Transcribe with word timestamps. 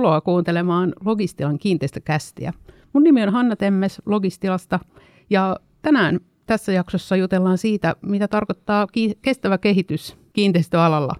Tervetuloa 0.00 0.20
kuuntelemaan 0.20 0.92
Logistilan 1.04 1.58
kiinteistökästiä. 1.58 2.52
Mun 2.92 3.02
nimi 3.02 3.22
on 3.22 3.32
Hanna 3.32 3.56
Temmes 3.56 4.02
Logistilasta 4.06 4.80
ja 5.30 5.56
tänään 5.82 6.20
tässä 6.46 6.72
jaksossa 6.72 7.16
jutellaan 7.16 7.58
siitä, 7.58 7.96
mitä 8.02 8.28
tarkoittaa 8.28 8.86
kestävä 9.22 9.58
kehitys 9.58 10.16
kiinteistöalalla. 10.32 11.14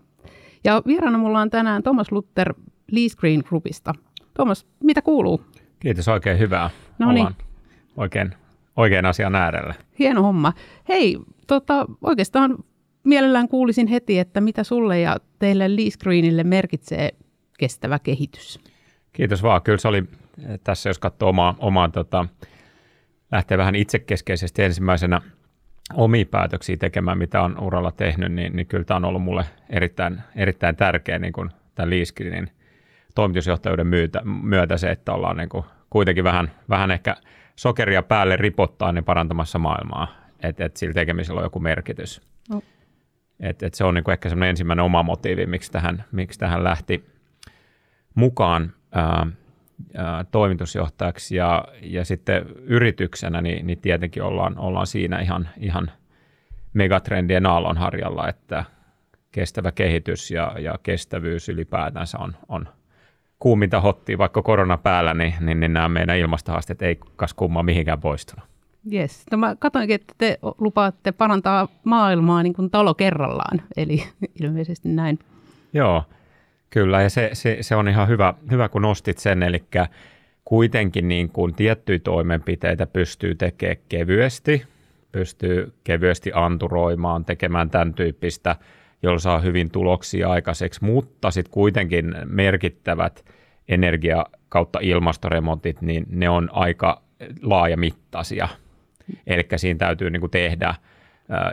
Ja 0.65 0.83
vieraana 0.87 1.19
mulla 1.19 1.41
on 1.41 1.51
tänään 1.51 1.83
Thomas 1.83 2.13
Luther 2.13 2.55
Lee 2.93 3.09
Screen 3.09 3.43
Groupista. 3.49 3.95
Thomas, 4.35 4.67
mitä 4.85 5.03
kuuluu? 5.03 5.41
Kiitos, 5.81 6.09
oikein 6.09 6.39
hyvää. 6.39 6.71
No 6.99 7.13
niin. 7.13 7.29
Oikein, 7.97 8.35
oikein 8.77 9.07
asian 9.07 9.35
äärellä. 9.35 9.75
Hieno 9.99 10.23
homma. 10.23 10.53
Hei, 10.89 11.19
tota, 11.47 11.87
oikeastaan 12.03 12.57
mielellään 13.05 13.49
kuulisin 13.49 13.87
heti, 13.87 14.19
että 14.19 14.41
mitä 14.41 14.65
sulle 14.65 15.01
ja 15.01 15.17
teille 15.39 15.77
Lee 15.77 15.91
Screenille 15.91 16.45
merkitsee 16.45 17.11
kestävä 17.59 17.99
kehitys? 17.99 18.70
Kiitos 19.13 19.43
vaan. 19.43 19.63
Kyllä 19.63 19.79
se 19.79 19.89
oli 19.89 20.05
eh, 20.49 20.61
tässä, 20.65 20.91
jos 20.91 20.99
katsoo 20.99 21.29
omaa, 21.29 21.55
omaa 21.59 21.89
tota, 21.89 22.27
lähtee 23.33 23.59
vähän 23.59 23.75
itsekeskeisesti 23.75 24.63
ensimmäisenä 24.63 25.21
omia 25.95 26.25
päätöksiä 26.31 26.77
tekemään, 26.77 27.19
mitä 27.19 27.43
on 27.43 27.61
uralla 27.61 27.93
tehnyt, 27.93 28.33
niin, 28.33 28.57
niin 28.57 28.67
kyllä 28.67 28.85
tämä 28.85 28.97
on 28.97 29.05
ollut 29.05 29.23
mulle 29.23 29.45
erittäin, 29.71 30.21
erittäin 30.37 30.77
tärkeä 30.77 31.19
niin 31.19 31.33
kuin 31.33 31.51
tämän 31.75 31.91
Liiskinin 31.91 32.51
toimitusjohtajuuden 33.15 33.87
myötä, 33.87 34.21
myötä 34.25 34.77
se, 34.77 34.91
että 34.91 35.13
ollaan 35.13 35.37
niin 35.37 35.49
kuin 35.49 35.65
kuitenkin 35.91 36.25
vähän, 36.25 36.51
vähän 36.69 36.91
ehkä 36.91 37.17
sokeria 37.57 38.03
päälle 38.03 38.37
ripottaa 38.37 38.93
niin 38.93 39.05
parantamassa 39.05 39.59
maailmaa, 39.59 40.09
että 40.43 40.65
et 40.65 40.77
sillä 40.77 40.95
tekemisellä 40.95 41.39
on 41.39 41.47
joku 41.47 41.61
merkitys. 41.61 42.23
No. 42.51 42.63
Et, 43.41 43.63
et 43.63 43.75
se 43.75 43.85
on 43.85 43.95
niin 43.95 44.05
kuin 44.05 44.13
ehkä 44.13 44.29
semmoinen 44.29 44.51
ensimmäinen 44.51 44.85
oma 44.85 45.03
motiivi, 45.03 45.47
miksi 45.47 45.73
tähän, 45.73 46.05
miksi 46.13 46.39
tähän 46.39 46.65
lähti 46.65 47.05
mukaan 48.15 48.73
ää, 48.93 49.27
ää, 49.97 50.25
toimitusjohtajaksi 50.25 51.37
ja, 51.37 51.65
ja 51.83 52.05
sitten 52.05 52.43
yrityksenä, 52.49 53.43
niin, 53.43 53.67
niin 53.67 53.81
tietenkin 53.81 54.23
ollaan, 54.23 54.59
ollaan 54.59 54.87
siinä 54.87 55.21
ihan, 55.21 55.49
ihan 55.59 55.91
megatrendien 56.75 57.47
aallonharjalla, 57.47 58.29
että 58.29 58.65
kestävä 59.33 59.73
kehitys 59.73 60.31
ja, 60.31 60.55
ja 60.59 60.79
kestävyys 60.83 61.49
ylipäätänsä 61.49 62.19
on, 62.19 62.37
on 62.49 62.69
kuuminta 63.39 63.81
hottia, 63.81 64.19
vaikka 64.19 64.43
korona 64.43 64.77
päällä, 64.77 65.15
niin, 65.15 65.35
niin, 65.41 65.61
niin 65.61 65.73
nämä 65.73 65.89
meidän 65.89 66.19
ilmastohaasteet 66.19 66.83
ei 66.83 66.99
kas 67.17 67.35
kummaa 67.35 67.63
mihinkään 67.63 68.01
poistunut. 68.01 68.51
Yes. 68.93 69.25
No 69.31 69.39
mä 69.39 69.57
katsoinkin, 69.59 69.95
että 69.95 70.15
te 70.19 70.39
lupaatte 70.59 71.13
parantaa 71.13 71.69
maailmaa 71.85 72.43
niin 72.43 72.55
kuin 72.55 72.71
talo 72.71 72.95
kerrallaan, 72.95 73.63
eli 73.77 74.03
ilmeisesti 74.43 74.89
näin. 74.89 75.19
Joo, 75.73 76.05
Kyllä, 76.71 77.03
ja 77.03 77.11
se, 77.11 77.31
se, 77.33 77.59
se 77.61 77.77
on 77.77 77.89
ihan 77.89 78.09
hyvä, 78.09 78.35
hyvä, 78.51 78.69
kun 78.69 78.83
nostit 78.83 79.19
sen, 79.19 79.43
eli 79.43 79.65
kuitenkin 80.45 81.09
niin 81.09 81.29
kuin 81.29 81.55
tiettyjä 81.55 81.99
toimenpiteitä 81.99 82.87
pystyy 82.87 83.35
tekemään 83.35 83.77
kevyesti, 83.89 84.65
pystyy 85.13 85.73
kevyesti 85.85 86.31
anturoimaan, 86.35 87.25
tekemään 87.25 87.71
tämän 87.71 87.95
tyyppistä, 87.95 88.57
jolla 89.03 89.19
saa 89.19 89.39
hyvin 89.39 89.71
tuloksia 89.71 90.29
aikaiseksi, 90.29 90.85
mutta 90.85 91.31
sitten 91.31 91.53
kuitenkin 91.53 92.15
merkittävät 92.25 93.25
energia- 93.69 94.27
kautta 94.49 94.79
ilmastoremontit, 94.83 95.83
niin 95.83 96.07
ne 96.09 96.29
on 96.29 96.49
aika 96.53 97.03
laajamittaisia. 97.43 98.49
Eli 99.27 99.49
siinä 99.57 99.79
täytyy 99.79 100.11
niin 100.11 100.21
kuin 100.21 100.31
tehdä– 100.31 100.75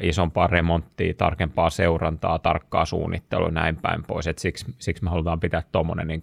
isompaa 0.01 0.47
remonttia, 0.47 1.13
tarkempaa 1.13 1.69
seurantaa, 1.69 2.39
tarkkaa 2.39 2.85
suunnittelua 2.85 3.49
näin 3.49 3.75
päin 3.75 4.03
pois. 4.03 4.27
Et 4.27 4.37
siksi, 4.37 4.65
siksi 4.79 5.03
me 5.03 5.09
halutaan 5.09 5.39
pitää 5.39 5.63
tuommoinen 5.71 6.07
niin 6.07 6.21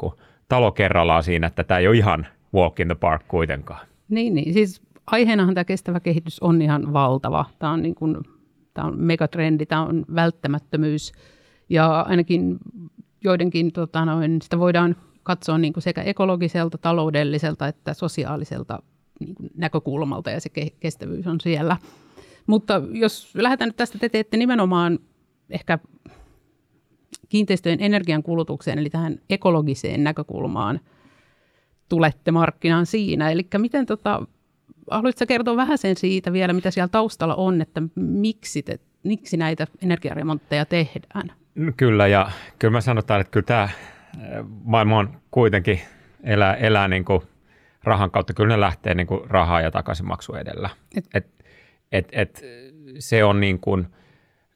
talo 0.48 0.72
kerrallaan 0.72 1.22
siinä, 1.22 1.46
että 1.46 1.64
tämä 1.64 1.78
ei 1.78 1.88
ole 1.88 1.96
ihan 1.96 2.26
walk 2.54 2.80
in 2.80 2.86
the 2.86 2.94
park 2.94 3.28
kuitenkaan. 3.28 3.86
Niin, 4.08 4.34
niin. 4.34 4.52
siis 4.52 4.82
aiheenahan 5.06 5.54
tämä 5.54 5.64
kestävä 5.64 6.00
kehitys 6.00 6.40
on 6.40 6.62
ihan 6.62 6.92
valtava. 6.92 7.44
Tämä 7.58 7.72
on, 7.72 7.82
niin 7.82 7.94
kuin, 7.94 8.16
tämä 8.74 8.88
on 8.88 9.00
megatrendi, 9.00 9.66
tämä 9.66 9.86
on 9.86 10.04
välttämättömyys 10.14 11.12
ja 11.68 12.00
ainakin 12.00 12.58
joidenkin 13.24 13.72
tota 13.72 14.04
noin, 14.04 14.42
sitä 14.42 14.58
voidaan 14.58 14.96
katsoa 15.22 15.58
niin 15.58 15.72
kuin 15.72 15.82
sekä 15.82 16.02
ekologiselta, 16.02 16.78
taloudelliselta 16.78 17.68
että 17.68 17.94
sosiaaliselta 17.94 18.82
niin 19.20 19.34
kuin 19.34 19.50
näkökulmalta 19.56 20.30
ja 20.30 20.40
se 20.40 20.50
kestävyys 20.80 21.26
on 21.26 21.40
siellä– 21.40 21.76
mutta 22.46 22.82
jos 22.90 23.34
lähdetään 23.34 23.68
nyt 23.68 23.76
tästä, 23.76 23.98
te 23.98 24.08
teette 24.08 24.36
nimenomaan 24.36 24.98
ehkä 25.50 25.78
kiinteistöjen 27.28 27.80
energiankulutukseen, 27.80 28.78
eli 28.78 28.90
tähän 28.90 29.18
ekologiseen 29.30 30.04
näkökulmaan 30.04 30.80
tulette 31.88 32.30
markkinaan 32.30 32.86
siinä. 32.86 33.30
Eli 33.30 33.46
miten 33.58 33.86
tota, 33.86 34.26
haluaisitko 34.90 35.26
kertoa 35.26 35.56
vähän 35.56 35.78
sen 35.78 35.96
siitä 35.96 36.32
vielä, 36.32 36.52
mitä 36.52 36.70
siellä 36.70 36.88
taustalla 36.88 37.34
on, 37.34 37.60
että 37.60 37.82
miksi, 37.96 38.62
te, 38.62 38.78
miksi 39.02 39.36
näitä 39.36 39.66
energiaremontteja 39.82 40.64
tehdään? 40.64 41.32
No 41.54 41.72
kyllä, 41.76 42.06
ja 42.06 42.30
kyllä 42.58 42.72
mä 42.72 42.80
sanotaan, 42.80 43.20
että 43.20 43.30
kyllä 43.30 43.46
tämä 43.46 43.68
maailma 44.64 44.98
on 44.98 45.20
kuitenkin 45.30 45.80
elää, 46.22 46.54
elää 46.54 46.88
niin 46.88 47.04
kuin 47.04 47.20
rahan 47.84 48.10
kautta. 48.10 48.34
Kyllä 48.34 48.54
ne 48.56 48.60
lähtee 48.60 48.94
niin 48.94 49.06
kuin 49.06 49.30
rahaa 49.30 49.60
ja 49.60 49.70
takaisinmaksu 49.70 50.34
edellä. 50.34 50.70
Et, 50.96 51.04
et 51.14 51.26
et, 51.92 52.08
et, 52.12 52.44
se 52.98 53.24
on 53.24 53.40
niin 53.40 53.60
kuin 53.60 53.86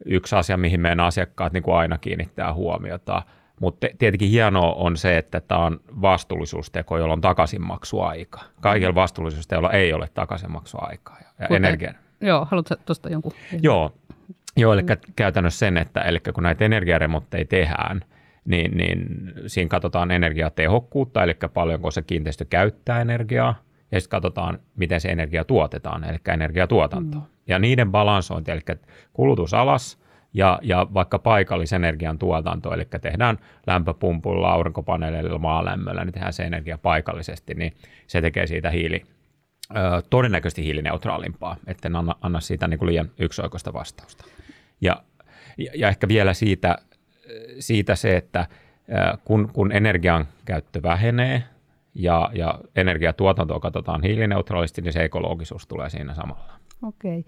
yksi 0.04 0.36
asia, 0.36 0.56
mihin 0.56 0.80
meidän 0.80 1.00
asiakkaat 1.00 1.52
niin 1.52 1.62
kuin 1.62 1.76
aina 1.76 1.98
kiinnittää 1.98 2.54
huomiota. 2.54 3.22
Mutta 3.60 3.86
tietenkin 3.98 4.30
hienoa 4.30 4.72
on 4.72 4.96
se, 4.96 5.18
että 5.18 5.40
tämä 5.40 5.64
on 5.64 5.80
vastuullisuusteko, 6.02 6.98
jolla 6.98 7.12
on 7.12 7.20
takaisinmaksuaika. 7.20 8.40
Kaikilla 8.60 8.94
vastuullisuusteolla 8.94 9.70
ei 9.70 9.92
ole 9.92 10.08
takaisinmaksuaikaa. 10.14 11.18
Ja 11.20 11.46
Kuten, 11.46 11.64
energian. 11.64 11.94
Joo, 12.20 12.46
haluatko 12.50 12.76
tuosta 12.86 13.08
jonkun? 13.08 13.32
Joo, 13.62 13.92
joo 14.56 14.72
eli 14.72 14.82
käytännössä 15.16 15.58
sen, 15.58 15.76
että 15.76 16.00
eli 16.00 16.20
kun 16.34 16.42
näitä 16.42 16.64
energiaremontteja 16.64 17.44
tehdään, 17.44 18.00
niin, 18.44 18.76
niin 18.76 19.32
siinä 19.46 19.68
katsotaan 19.68 20.10
energiatehokkuutta, 20.10 21.22
eli 21.22 21.36
paljonko 21.54 21.90
se 21.90 22.02
kiinteistö 22.02 22.44
käyttää 22.44 23.00
energiaa, 23.00 23.54
ja 23.90 24.00
sitten 24.00 24.10
katsotaan, 24.10 24.58
miten 24.76 25.00
se 25.00 25.08
energia 25.08 25.44
tuotetaan, 25.44 26.04
eli 26.04 26.18
energiatuotanto. 26.28 27.18
Mm. 27.18 27.24
Ja 27.46 27.58
niiden 27.58 27.90
balansointi, 27.90 28.50
eli 28.50 28.60
kulutus 29.12 29.54
alas 29.54 29.98
ja, 30.34 30.58
ja 30.62 30.86
vaikka 30.94 31.18
paikallisenergian 31.18 32.18
tuotanto, 32.18 32.74
eli 32.74 32.84
tehdään 33.00 33.38
lämpöpumpulla, 33.66 34.52
aurinkopaneeleilla, 34.52 35.38
maalämmöllä, 35.38 36.04
niin 36.04 36.12
tehdään 36.12 36.32
se 36.32 36.44
energia 36.44 36.78
paikallisesti, 36.78 37.54
niin 37.54 37.74
se 38.06 38.20
tekee 38.20 38.46
siitä 38.46 38.70
hiili, 38.70 39.02
ö, 39.70 40.02
todennäköisesti 40.10 40.64
hiilineutraalimpaa, 40.64 41.56
etten 41.66 41.96
anna, 41.96 42.14
anna 42.20 42.40
siitä 42.40 42.68
niin 42.68 42.78
kuin 42.78 42.86
liian 42.86 43.10
yksioikoista 43.18 43.72
vastausta. 43.72 44.24
Ja, 44.80 45.02
ja, 45.58 45.72
ja 45.74 45.88
ehkä 45.88 46.08
vielä 46.08 46.34
siitä, 46.34 46.78
siitä 47.58 47.94
se, 47.94 48.16
että 48.16 48.46
kun, 49.24 49.50
kun 49.52 49.72
energian 49.72 50.26
käyttö 50.44 50.82
vähenee, 50.82 51.42
ja, 51.98 52.30
ja 52.34 52.60
energiatuotantoa 52.76 53.60
katsotaan 53.60 54.02
hiilineutraalisti, 54.02 54.82
niin 54.82 54.92
se 54.92 55.04
ekologisuus 55.04 55.66
tulee 55.66 55.90
siinä 55.90 56.14
samalla. 56.14 56.52
Okei. 56.82 57.24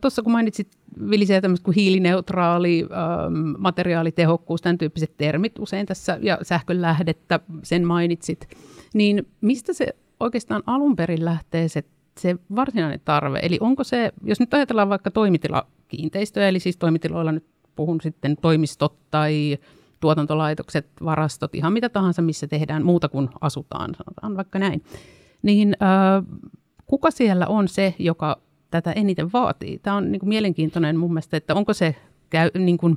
Tuossa 0.00 0.22
kun 0.22 0.32
mainitsit 0.32 0.68
Vilisiä 1.10 1.40
tämmöistä 1.40 1.64
kuin 1.64 1.74
hiilineutraali, 1.74 2.82
ähm, 2.82 3.54
materiaalitehokkuus, 3.58 4.62
tämän 4.62 4.78
tyyppiset 4.78 5.16
termit 5.16 5.58
usein 5.58 5.86
tässä, 5.86 6.18
ja 6.22 6.38
sähkön 6.42 6.82
lähdettä, 6.82 7.40
sen 7.62 7.86
mainitsit, 7.86 8.48
niin 8.94 9.28
mistä 9.40 9.72
se 9.72 9.86
oikeastaan 10.20 10.62
alun 10.66 10.96
perin 10.96 11.24
lähtee 11.24 11.68
se, 11.68 11.84
se 12.20 12.36
varsinainen 12.56 13.00
tarve? 13.04 13.38
Eli 13.42 13.58
onko 13.60 13.84
se, 13.84 14.12
jos 14.24 14.40
nyt 14.40 14.54
ajatellaan 14.54 14.88
vaikka 14.88 15.10
toimitilakiinteistöjä, 15.10 16.48
eli 16.48 16.60
siis 16.60 16.76
toimitiloilla 16.76 17.32
nyt 17.32 17.46
puhun 17.76 18.00
sitten 18.00 18.36
toimistot 18.36 18.96
tai 19.10 19.58
tuotantolaitokset, 20.02 20.86
varastot, 21.04 21.54
ihan 21.54 21.72
mitä 21.72 21.88
tahansa, 21.88 22.22
missä 22.22 22.46
tehdään 22.46 22.84
muuta 22.84 23.08
kuin 23.08 23.28
asutaan, 23.40 23.94
sanotaan 23.94 24.36
vaikka 24.36 24.58
näin. 24.58 24.84
Niin 25.42 25.76
äh, 25.82 26.24
kuka 26.86 27.10
siellä 27.10 27.46
on 27.46 27.68
se, 27.68 27.94
joka 27.98 28.38
tätä 28.70 28.92
eniten 28.92 29.32
vaatii? 29.32 29.78
Tämä 29.78 29.96
on 29.96 30.12
niin 30.12 30.20
kuin 30.20 30.28
mielenkiintoinen 30.28 30.96
mun 30.96 31.10
mielestä, 31.10 31.36
että 31.36 31.54
onko 31.54 31.72
se 31.72 31.94
käy, 32.30 32.50
niin 32.58 32.78
kuin 32.78 32.96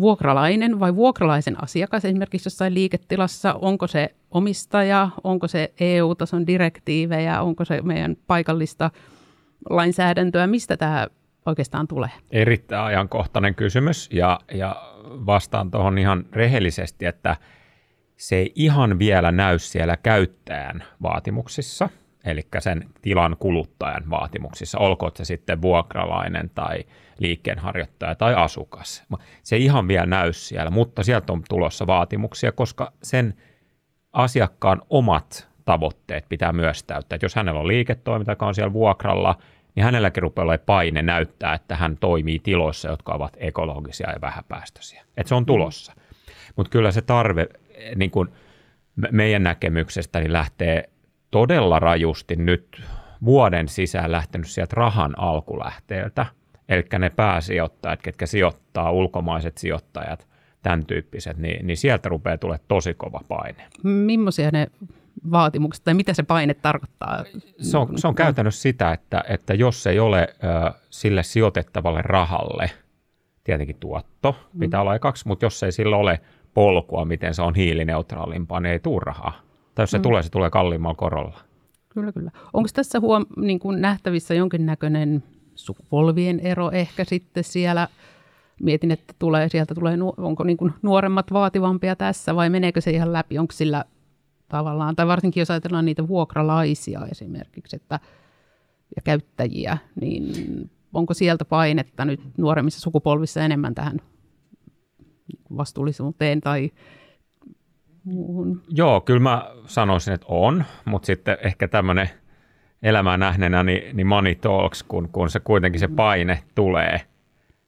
vuokralainen 0.00 0.80
vai 0.80 0.94
vuokralaisen 0.94 1.62
asiakas 1.62 2.04
esimerkiksi 2.04 2.46
jossain 2.46 2.74
liiketilassa, 2.74 3.54
onko 3.54 3.86
se 3.86 4.14
omistaja, 4.30 5.08
onko 5.24 5.48
se 5.48 5.72
EU-tason 5.80 6.46
direktiivejä, 6.46 7.42
onko 7.42 7.64
se 7.64 7.82
meidän 7.82 8.16
paikallista 8.26 8.90
lainsäädäntöä, 9.70 10.46
mistä 10.46 10.76
tämä 10.76 11.06
oikeastaan 11.46 11.88
tulee? 11.88 12.10
Erittäin 12.30 12.84
ajankohtainen 12.84 13.54
kysymys 13.54 14.08
ja, 14.12 14.40
ja 14.54 14.89
vastaan 15.10 15.70
tuohon 15.70 15.98
ihan 15.98 16.24
rehellisesti, 16.32 17.06
että 17.06 17.36
se 18.16 18.36
ei 18.36 18.52
ihan 18.54 18.98
vielä 18.98 19.32
näy 19.32 19.58
siellä 19.58 19.96
käyttäjän 19.96 20.84
vaatimuksissa, 21.02 21.88
eli 22.24 22.42
sen 22.58 22.84
tilan 23.02 23.36
kuluttajan 23.38 24.10
vaatimuksissa, 24.10 24.78
olkoon 24.78 25.12
se 25.14 25.24
sitten 25.24 25.62
vuokralainen 25.62 26.50
tai 26.54 26.84
liikkeenharjoittaja 27.18 28.14
tai 28.14 28.34
asukas. 28.34 29.04
Se 29.42 29.56
ei 29.56 29.64
ihan 29.64 29.88
vielä 29.88 30.06
näy 30.06 30.32
siellä, 30.32 30.70
mutta 30.70 31.02
sieltä 31.02 31.32
on 31.32 31.42
tulossa 31.48 31.86
vaatimuksia, 31.86 32.52
koska 32.52 32.92
sen 33.02 33.34
asiakkaan 34.12 34.82
omat 34.90 35.48
tavoitteet 35.64 36.28
pitää 36.28 36.52
myös 36.52 36.84
täyttää. 36.84 37.16
Et 37.16 37.22
jos 37.22 37.34
hänellä 37.34 37.60
on 37.60 37.68
liiketoiminta, 37.68 38.32
joka 38.32 38.46
on 38.46 38.54
siellä 38.54 38.72
vuokralla, 38.72 39.36
niin 39.74 39.84
hänelläkin 39.84 40.22
rupeaa 40.22 40.44
olemaan 40.44 40.66
paine 40.66 41.02
näyttää, 41.02 41.54
että 41.54 41.76
hän 41.76 41.96
toimii 41.96 42.38
tiloissa, 42.38 42.88
jotka 42.88 43.12
ovat 43.12 43.36
ekologisia 43.36 44.10
ja 44.10 44.20
vähäpäästöisiä. 44.20 45.04
Et 45.16 45.26
se 45.26 45.34
on 45.34 45.46
tulossa. 45.46 45.92
Mutta 46.56 46.70
kyllä 46.70 46.92
se 46.92 47.02
tarve 47.02 47.46
niin 47.96 48.10
kun 48.10 48.32
meidän 49.10 49.42
näkemyksestä 49.42 50.20
niin 50.20 50.32
lähtee 50.32 50.90
todella 51.30 51.78
rajusti 51.78 52.36
nyt 52.36 52.82
vuoden 53.24 53.68
sisään 53.68 54.12
lähtenyt 54.12 54.48
sieltä 54.48 54.74
rahan 54.76 55.18
alkulähteeltä. 55.18 56.26
Eli 56.68 56.84
ne 56.98 57.10
pääsijoittajat, 57.10 58.02
ketkä 58.02 58.26
sijoittaa, 58.26 58.90
ulkomaiset 58.90 59.58
sijoittajat, 59.58 60.28
tämän 60.62 60.86
tyyppiset, 60.86 61.36
niin, 61.36 61.66
niin 61.66 61.76
sieltä 61.76 62.08
rupeaa 62.08 62.38
tulee 62.38 62.58
tosi 62.68 62.94
kova 62.94 63.20
paine. 63.28 63.66
Millaisia 63.82 64.50
ne 64.50 64.66
vaatimukset 65.30 65.84
tai 65.84 65.94
mitä 65.94 66.14
se 66.14 66.22
paine 66.22 66.54
tarkoittaa? 66.54 67.24
Se 67.60 67.78
on, 67.78 67.98
se 67.98 68.08
on 68.08 68.14
käytännössä 68.14 68.62
sitä, 68.62 68.92
että, 68.92 69.24
että 69.28 69.54
jos 69.54 69.86
ei 69.86 69.98
ole 69.98 70.20
ö, 70.20 70.72
sille 70.90 71.22
sijoitettavalle 71.22 72.02
rahalle, 72.02 72.70
tietenkin 73.44 73.76
tuotto 73.80 74.36
pitää 74.58 74.80
mm. 74.80 74.82
olla 74.82 74.98
kaksi, 74.98 75.28
mutta 75.28 75.46
jos 75.46 75.62
ei 75.62 75.72
sillä 75.72 75.96
ole 75.96 76.20
polkua, 76.54 77.04
miten 77.04 77.34
se 77.34 77.42
on 77.42 77.54
hiilineutraalimpaa, 77.54 78.60
niin 78.60 78.72
ei 78.72 78.80
tule 78.80 79.00
rahaa. 79.04 79.40
Tai 79.74 79.82
jos 79.82 79.90
se 79.90 79.98
mm. 79.98 80.02
tulee, 80.02 80.22
se 80.22 80.30
tulee 80.30 80.50
kalliimmalla 80.50 80.94
korolla. 80.94 81.38
Kyllä, 81.88 82.12
kyllä. 82.12 82.30
Onko 82.52 82.68
tässä 82.74 83.00
huom- 83.00 83.26
niin 83.36 83.58
kuin 83.58 83.80
nähtävissä 83.80 84.34
jonkinnäköinen 84.34 85.22
sukupolvien 85.54 86.40
ero 86.40 86.70
ehkä 86.70 87.04
sitten 87.04 87.44
siellä? 87.44 87.88
Mietin, 88.62 88.90
että 88.90 89.14
tulee, 89.18 89.48
sieltä 89.48 89.74
tulee, 89.74 89.98
onko 90.16 90.44
niin 90.44 90.56
kuin 90.56 90.72
nuoremmat 90.82 91.32
vaativampia 91.32 91.96
tässä 91.96 92.36
vai 92.36 92.50
meneekö 92.50 92.80
se 92.80 92.90
ihan 92.90 93.12
läpi? 93.12 93.38
Onko 93.38 93.52
sillä 93.52 93.84
tavallaan, 94.50 94.96
tai 94.96 95.06
varsinkin 95.06 95.40
jos 95.40 95.50
ajatellaan 95.50 95.84
niitä 95.84 96.08
vuokralaisia 96.08 97.00
esimerkiksi, 97.10 97.76
että, 97.76 98.00
ja 98.96 99.02
käyttäjiä, 99.04 99.78
niin 100.00 100.70
onko 100.94 101.14
sieltä 101.14 101.44
painetta 101.44 102.04
nyt 102.04 102.20
nuoremmissa 102.38 102.80
sukupolvissa 102.80 103.40
enemmän 103.40 103.74
tähän 103.74 103.98
vastuullisuuteen 105.56 106.40
tai 106.40 106.70
muuhun? 108.04 108.62
Joo, 108.68 109.00
kyllä 109.00 109.20
mä 109.20 109.50
sanoisin, 109.66 110.14
että 110.14 110.26
on, 110.28 110.64
mutta 110.84 111.06
sitten 111.06 111.36
ehkä 111.42 111.68
tämmöinen 111.68 112.10
elämää 112.82 113.16
nähneenä 113.16 113.62
niin, 113.62 113.96
niin 113.96 114.06
money 114.06 114.34
talks, 114.34 114.82
kun, 114.82 115.08
kun 115.12 115.30
se 115.30 115.40
kuitenkin 115.40 115.80
se 115.80 115.88
paine 115.88 116.42
tulee 116.54 117.00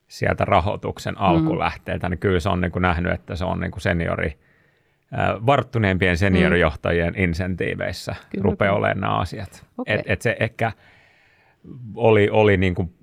sieltä 0.08 0.44
rahoituksen 0.44 1.14
mm. 1.14 1.20
alkulähteeltä, 1.20 2.06
mm. 2.06 2.10
niin 2.10 2.18
kyllä 2.18 2.40
se 2.40 2.48
on 2.48 2.60
niin 2.60 2.72
kuin 2.72 2.82
nähnyt, 2.82 3.12
että 3.12 3.36
se 3.36 3.44
on 3.44 3.60
niin 3.60 3.70
kuin 3.70 3.82
seniori, 3.82 4.38
varttuneempien 5.46 6.18
seniorijohtajien 6.18 7.14
mm. 7.14 7.24
insentiiveissä 7.24 8.16
kyllä, 8.30 8.42
rupeaa 8.42 8.74
olemaan 8.74 9.00
nämä 9.00 9.18
asiat. 9.18 9.66
Okay. 9.78 9.94
Et, 9.94 10.00
et 10.06 10.22
se 10.22 10.36
ehkä 10.40 10.72
oli, 11.94 12.30
oli 12.30 12.56
niin 12.56 12.74
kuin 12.74 12.94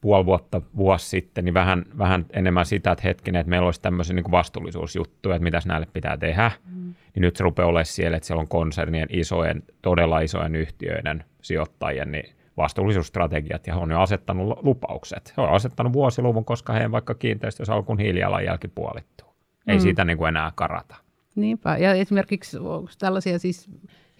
puoli 0.00 0.26
vuotta, 0.26 0.62
vuosi 0.76 1.08
sitten, 1.08 1.44
niin 1.44 1.54
vähän, 1.54 1.84
vähän 1.98 2.26
enemmän 2.32 2.66
sitä, 2.66 2.92
että 2.92 3.02
hetkinen, 3.04 3.40
että 3.40 3.50
meillä 3.50 3.66
olisi 3.66 3.82
tämmöisiä 3.82 4.16
niin 4.16 4.30
vastuullisuusjuttuja, 4.30 5.34
että 5.34 5.44
mitäs 5.44 5.66
näille 5.66 5.86
pitää 5.92 6.16
tehdä. 6.16 6.50
Mm. 6.66 6.94
Niin 7.14 7.20
nyt 7.20 7.36
se 7.36 7.44
rupeaa 7.44 7.68
olemaan 7.68 7.86
siellä, 7.86 8.16
että 8.16 8.26
siellä 8.26 8.40
on 8.40 8.48
konsernien 8.48 9.08
isojen, 9.10 9.62
todella 9.82 10.20
isojen 10.20 10.56
yhtiöiden 10.56 11.24
sijoittajien 11.42 12.12
niin 12.12 12.30
vastuullisuusstrategiat 12.56 13.66
ja 13.66 13.74
he 13.74 13.80
on 13.80 13.90
jo 13.90 14.00
asettanut 14.00 14.58
lupaukset. 14.62 15.34
He 15.36 15.42
on 15.42 15.50
asettanut 15.50 15.92
vuosiluvun, 15.92 16.44
koska 16.44 16.72
heidän 16.72 16.92
vaikka 16.92 17.14
kiinteistösalkun 17.14 17.98
hiilijalanjälki 17.98 18.68
puolittuu. 18.68 19.28
Ei 19.66 19.76
mm. 19.76 19.80
siitä 19.80 20.04
niin 20.04 20.18
kuin 20.18 20.28
enää 20.28 20.52
karata. 20.54 20.96
Niinpä. 21.34 21.76
Ja 21.76 21.94
esimerkiksi 21.94 22.56
tällaisia 22.98 23.38
siis 23.38 23.70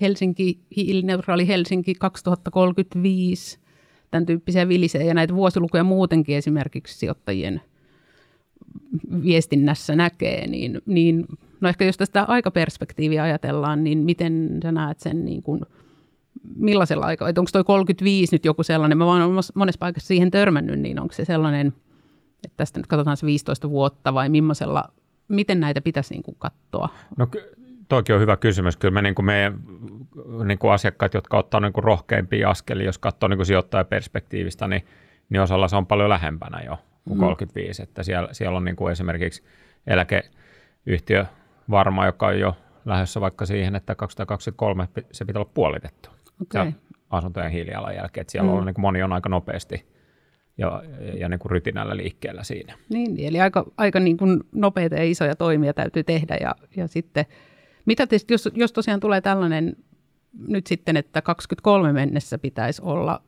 Helsinki, 0.01 0.61
hiilineutraali 0.77 1.49
Helsinki 1.49 1.95
2035 1.95 3.59
tämän 4.11 4.27
tyyppisiä 4.27 4.69
vilisejä 4.69 5.05
ja 5.05 5.15
näitä 5.15 5.35
vuosilukuja 5.35 5.85
muutenkin 5.85 6.37
esimerkiksi 6.37 6.99
sijoittajien 6.99 7.61
viestinnässä 9.25 9.97
näkee, 9.97 10.47
niin, 10.47 10.81
niin 10.87 11.27
no 11.61 11.69
ehkä 11.69 11.85
jos 11.85 11.97
tästä 11.97 12.25
aikaperspektiiviä 12.25 13.23
ajatellaan, 13.23 13.85
niin 13.85 13.99
miten 13.99 14.61
sä 14.63 14.73
näet 14.73 15.01
sen 15.01 15.25
niin 15.25 15.43
kuin, 15.43 15.61
millaisella 16.57 17.07
aikaa, 17.07 17.29
että 17.29 17.41
onko 17.41 17.51
toi 17.53 17.65
35 17.65 18.35
nyt 18.35 18.45
joku 18.45 18.63
sellainen, 18.63 18.99
mä 18.99 19.05
oon 19.05 19.35
monessa 19.55 19.79
paikassa 19.79 20.07
siihen 20.09 20.31
törmännyt, 20.31 20.81
niin 20.81 21.01
onko 21.01 21.15
se 21.15 21.25
sellainen, 21.25 21.67
että 22.45 22.57
tästä 22.57 22.79
nyt 22.79 22.87
katsotaan 22.87 23.17
se 23.17 23.27
15 23.27 23.71
vuotta 23.71 24.15
vai 24.15 24.29
millaisella, 24.29 24.85
miten 25.31 25.61
näitä 25.61 25.81
pitäisi 25.81 26.15
niin 26.15 26.23
kuin 26.23 26.37
katsoa? 26.39 26.89
No 27.17 27.27
toikin 27.89 28.15
on 28.15 28.21
hyvä 28.21 28.37
kysymys. 28.37 28.77
Kyllä 28.77 28.95
me 28.95 29.03
niin 29.03 29.15
kuin 29.15 29.27
meidän 29.27 29.61
niin 30.45 30.59
kuin 30.59 30.73
asiakkaat, 30.73 31.15
jotka 31.15 31.39
ottaa 31.39 31.61
niin 31.61 31.73
kuin 31.73 31.85
rohkeimpia 31.85 32.51
askelia, 32.51 32.87
jos 32.87 32.99
katsoo 32.99 33.29
niin 33.29 33.39
kuin 33.39 33.47
sijoittajaperspektiivistä, 33.47 34.69
niin, 34.69 34.87
niin 35.31 35.41
osalla 35.41 35.69
se 35.69 35.77
on 35.77 35.87
paljon 35.87 36.09
lähempänä 36.09 36.61
jo 36.61 36.79
kuin 37.09 37.19
mm. 37.19 37.25
35. 37.25 37.83
Että 37.83 38.03
siellä, 38.03 38.29
siellä 38.33 38.57
on 38.57 38.65
niin 38.65 38.77
kuin 38.77 38.93
esimerkiksi 38.93 39.45
eläkeyhtiö 39.87 41.27
Varma, 41.71 42.07
joka 42.07 42.27
on 42.27 42.41
jo 42.41 42.57
lähdössä 42.85 43.21
vaikka 43.21 43.47
siihen, 43.47 43.77
että 43.77 43.95
2023 43.95 44.89
se 45.13 45.25
pitää 45.25 45.43
olla 45.43 45.51
puolitettu. 45.55 46.11
Okay. 46.43 46.73
asuntojen 47.11 47.51
hiilijalanjälkeen. 47.51 48.23
Että 48.23 48.31
siellä 48.33 48.51
mm. 48.51 48.59
on 48.59 48.67
niin 48.67 48.75
kuin 48.75 48.83
moni 48.83 49.03
on 49.03 49.13
aika 49.13 49.29
nopeasti 49.29 49.87
ja, 50.61 50.83
ja, 51.19 51.29
niin 51.29 51.39
kuin 51.39 51.51
rytinällä 51.51 51.97
liikkeellä 51.97 52.45
siinä. 52.45 52.75
Niin, 52.89 53.17
eli 53.19 53.41
aika, 53.41 53.65
aika 53.77 54.01
niin 54.01 54.17
kuin 54.17 54.41
nopeita 54.53 54.97
ja 54.97 55.05
isoja 55.05 55.37
toimia 55.37 55.75
täytyy 55.75 56.05
tehdä 56.05 56.37
ja, 56.41 56.55
ja 56.77 56.87
sitten– 56.87 57.25
mitä 57.87 58.07
tietysti, 58.07 58.35
jos, 58.35 58.49
jos 58.55 58.73
tosiaan 58.73 59.01
tulee 59.01 59.21
tällainen 59.21 59.77
nyt 60.49 60.67
sitten, 60.67 60.97
että 60.97 61.23
23 61.23 61.93
mennessä 61.93 62.39
pitäisi 62.39 62.83
olla 62.85 63.23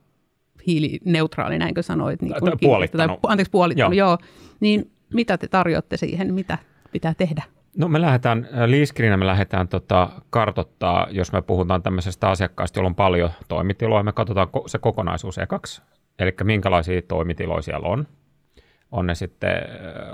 hiilineutraali, 0.67 1.59
näinkö 1.59 1.81
sanoit? 1.81 2.21
Niin 2.21 2.33
kuin 2.39 2.51
puolittanut. 2.61 3.21
Tai, 3.21 3.31
anteeksi, 3.31 3.51
puolittanut, 3.51 3.97
joo. 3.97 4.07
joo. 4.09 4.17
Niin 4.59 4.91
mitä 5.13 5.37
te 5.37 5.47
tarjoatte 5.47 5.97
siihen, 5.97 6.33
mitä 6.33 6.57
pitää 6.91 7.13
tehdä? 7.13 7.43
No 7.77 7.87
me 7.87 8.01
lähdetään, 8.01 8.47
äh, 8.53 8.69
Liiskrinä 8.69 9.17
me 9.17 9.25
lähdetään 9.25 9.67
tota, 9.67 10.09
kartottaa, 10.29 11.07
jos 11.11 11.31
me 11.31 11.41
puhutaan 11.41 11.83
tämmöisestä 11.83 12.29
asiakkaasta, 12.29 12.79
jolla 12.79 12.89
on 12.89 12.95
paljon 12.95 13.29
toimitiloja, 13.47 14.03
me 14.03 14.11
katsotaan 14.11 14.47
se 14.65 14.79
kokonaisuus 14.79 15.37
ekaksi, 15.37 15.81
eli 16.19 16.33
minkälaisia 16.43 17.01
toimitiloja 17.01 17.61
siellä 17.61 17.87
on. 17.87 18.07
On 18.91 19.07
ne 19.07 19.15
sitten 19.15 19.51
äh, 19.51 19.61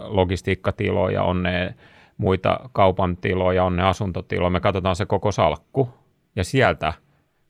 logistiikkatiloja, 0.03 1.23
on 1.23 1.43
ne 1.43 1.75
muita 2.17 2.59
kaupan 2.73 3.17
tiloja, 3.17 3.63
on 3.63 3.75
ne 3.75 3.83
asuntotiloja, 3.83 4.49
me 4.49 4.59
katsotaan 4.59 4.95
se 4.95 5.05
koko 5.05 5.31
salkku 5.31 5.89
ja 6.35 6.43
sieltä 6.43 6.93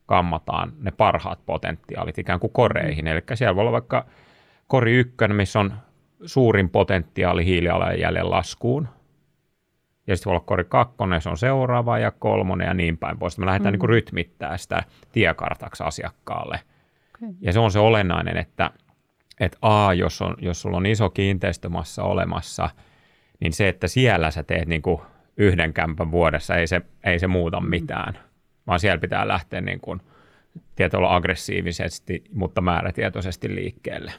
kammataan 0.05 0.73
ne 0.79 0.91
parhaat 0.91 1.39
potentiaalit 1.45 2.17
ikään 2.17 2.39
kuin 2.39 2.53
koreihin. 2.53 3.07
Eli 3.07 3.21
siellä 3.33 3.55
voi 3.55 3.61
olla 3.61 3.71
vaikka 3.71 4.05
kori 4.67 4.95
ykkönen, 4.95 5.37
missä 5.37 5.59
on 5.59 5.73
suurin 6.25 6.69
potentiaali 6.69 7.45
hiilijalanjäljen 7.45 8.31
laskuun. 8.31 8.87
Ja 10.07 10.15
sitten 10.15 10.29
voi 10.29 10.35
olla 10.35 10.45
kori 10.45 10.63
kakkonen, 10.63 11.21
se 11.21 11.29
on 11.29 11.37
seuraava 11.37 11.99
ja 11.99 12.11
kolmonen 12.11 12.67
ja 12.67 12.73
niin 12.73 12.97
päin 12.97 13.19
pois. 13.19 13.37
Me 13.37 13.45
lähdetään 13.45 13.75
mm. 13.75 13.79
niin 13.79 13.89
rytmittää 13.89 14.57
sitä 14.57 14.83
tiekartaksi 15.11 15.83
asiakkaalle. 15.83 16.59
Okay. 17.23 17.35
Ja 17.41 17.53
se 17.53 17.59
on 17.59 17.71
se 17.71 17.79
olennainen, 17.79 18.37
että, 18.37 18.71
että 19.39 19.57
A, 19.61 19.93
jos, 19.93 20.21
on, 20.21 20.35
jos 20.41 20.61
sulla 20.61 20.77
on 20.77 20.85
iso 20.85 21.09
kiinteistömassa 21.09 22.03
olemassa– 22.03 22.69
niin 23.39 23.53
se, 23.53 23.67
että 23.69 23.87
siellä 23.87 24.31
sä 24.31 24.43
teet 24.43 24.67
niin 24.67 24.81
kuin 24.81 25.01
yhden 25.37 25.73
kämpän 25.73 26.11
vuodessa, 26.11 26.55
ei 26.55 26.67
se, 26.67 26.81
ei 27.03 27.19
se 27.19 27.27
muuta 27.27 27.59
mm. 27.59 27.69
mitään, 27.69 28.19
vaan 28.67 28.79
siellä 28.79 28.97
pitää 28.97 29.27
lähteä 29.27 29.61
niin 29.61 29.79
kuin 29.79 30.01
tietoilla 30.75 31.15
aggressiivisesti, 31.15 32.23
mutta 32.33 32.61
määrätietoisesti 32.61 33.55
liikkeelle. 33.55 34.11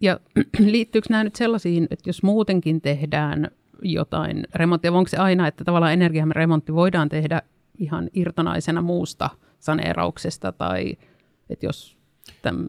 Ja 0.00 0.20
liittyykö 0.58 1.06
nämä 1.10 1.24
nyt 1.24 1.36
sellaisiin, 1.36 1.88
että 1.90 2.08
jos 2.08 2.22
muutenkin 2.22 2.80
tehdään 2.80 3.50
jotain 3.82 4.44
remonttia, 4.54 4.92
onko 4.92 5.08
se 5.08 5.16
aina, 5.16 5.48
että 5.48 5.64
tavallaan 5.64 5.92
energiaremontti 5.92 6.74
voidaan 6.74 7.08
tehdä 7.08 7.42
ihan 7.78 8.10
irtonaisena 8.14 8.82
muusta 8.82 9.30
saneerauksesta, 9.58 10.52
tai 10.52 10.96
että 11.50 11.66
jos 11.66 11.95
täm, 12.42 12.66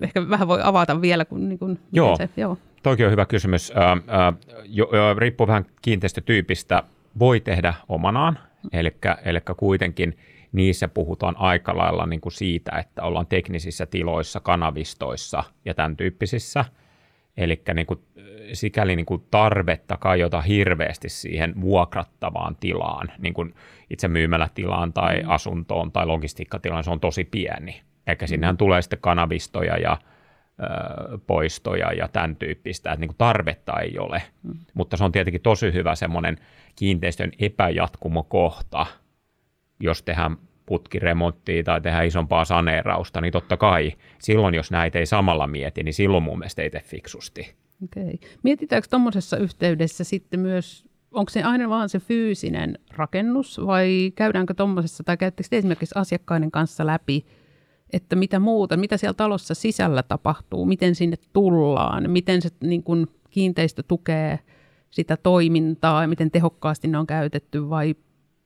ehkä 0.00 0.28
vähän 0.28 0.48
voi 0.48 0.60
avata 0.62 1.00
vielä, 1.00 1.24
kun 1.24 1.48
niin 1.48 1.58
kuin, 1.58 1.78
joo. 1.92 2.16
Se, 2.16 2.28
joo. 2.36 2.58
Toikin 2.82 3.06
on 3.06 3.12
hyvä 3.12 3.26
kysymys. 3.26 3.72
Jo, 4.64 4.90
riippuu 5.18 5.46
vähän 5.46 5.66
kiinteistötyypistä. 5.82 6.82
Voi 7.18 7.40
tehdä 7.40 7.74
omanaan, 7.88 8.38
eli 8.72 9.40
kuitenkin 9.56 10.18
niissä 10.52 10.88
puhutaan 10.88 11.36
aika 11.38 11.76
lailla 11.76 12.06
niin 12.06 12.20
kuin 12.20 12.32
siitä, 12.32 12.78
että 12.78 13.02
ollaan 13.02 13.26
teknisissä 13.26 13.86
tiloissa, 13.86 14.40
kanavistoissa 14.40 15.44
ja 15.64 15.74
tämän 15.74 15.96
tyyppisissä. 15.96 16.64
Eli 17.36 17.62
niin 17.74 17.86
kuin, 17.86 18.00
sikäli 18.52 18.96
niin 18.96 19.06
kuin 19.06 19.22
tarvetta 19.30 19.96
kajota 19.96 20.40
hirveästi 20.40 21.08
siihen 21.08 21.60
vuokrattavaan 21.60 22.56
tilaan, 22.56 23.12
niin 23.18 23.34
kuin 23.34 23.54
itse 23.90 24.08
myymälätilaan 24.08 24.92
tai 24.92 25.22
mm. 25.22 25.30
asuntoon 25.30 25.92
tai 25.92 26.06
logistiikkatilaan, 26.06 26.84
se 26.84 26.90
on 26.90 27.00
tosi 27.00 27.24
pieni. 27.24 27.82
Eikä 28.06 28.26
sinnehän 28.26 28.54
mm. 28.54 28.58
tulee 28.58 28.82
sitten 28.82 28.98
kanavistoja 29.00 29.78
ja 29.78 29.98
poistoja 31.26 31.92
ja 31.92 32.08
tämän 32.08 32.36
tyyppistä, 32.36 32.92
että 32.92 33.00
niin 33.00 33.08
kuin 33.08 33.18
tarvetta 33.18 33.80
ei 33.80 33.98
ole. 33.98 34.22
Mm. 34.42 34.54
Mutta 34.74 34.96
se 34.96 35.04
on 35.04 35.12
tietenkin 35.12 35.40
tosi 35.40 35.72
hyvä 35.72 35.94
semmoinen 35.94 36.36
kiinteistön 36.76 37.32
epäjatkumo 37.38 38.22
kohta, 38.22 38.86
jos 39.80 40.02
tehdään 40.02 40.36
putkiremonttia 40.66 41.62
tai 41.62 41.80
tehdään 41.80 42.06
isompaa 42.06 42.44
saneerausta, 42.44 43.20
niin 43.20 43.32
totta 43.32 43.56
kai 43.56 43.92
silloin, 44.18 44.54
jos 44.54 44.70
näitä 44.70 44.98
ei 44.98 45.06
samalla 45.06 45.46
mieti, 45.46 45.82
niin 45.82 45.94
silloin 45.94 46.22
mun 46.22 46.38
mielestä 46.38 46.62
ei 46.62 46.70
tee 46.70 46.80
fiksusti. 46.80 47.54
Okei. 47.84 48.18
Mietitäänkö 48.42 48.88
tuommoisessa 48.90 49.36
yhteydessä 49.36 50.04
sitten 50.04 50.40
myös, 50.40 50.86
onko 51.12 51.30
se 51.30 51.42
aina 51.42 51.68
vaan 51.68 51.88
se 51.88 51.98
fyysinen 51.98 52.78
rakennus 52.90 53.60
vai 53.66 54.12
käydäänkö 54.14 54.54
tuommoisessa 54.54 55.04
tai 55.04 55.16
käyttekö 55.16 55.48
esimerkiksi 55.52 55.94
asiakkaiden 55.98 56.50
kanssa 56.50 56.86
läpi, 56.86 57.26
että 57.92 58.16
mitä 58.16 58.38
muuta, 58.38 58.76
mitä 58.76 58.96
siellä 58.96 59.14
talossa 59.14 59.54
sisällä 59.54 60.02
tapahtuu, 60.02 60.66
miten 60.66 60.94
sinne 60.94 61.16
tullaan, 61.32 62.10
miten 62.10 62.42
se 62.42 62.48
niin 62.60 62.82
kuin, 62.82 63.06
kiinteistö 63.30 63.82
tukee 63.88 64.38
sitä 64.90 65.16
toimintaa 65.16 66.02
ja 66.02 66.08
miten 66.08 66.30
tehokkaasti 66.30 66.88
ne 66.88 66.98
on 66.98 67.06
käytetty 67.06 67.68
vai 67.68 67.94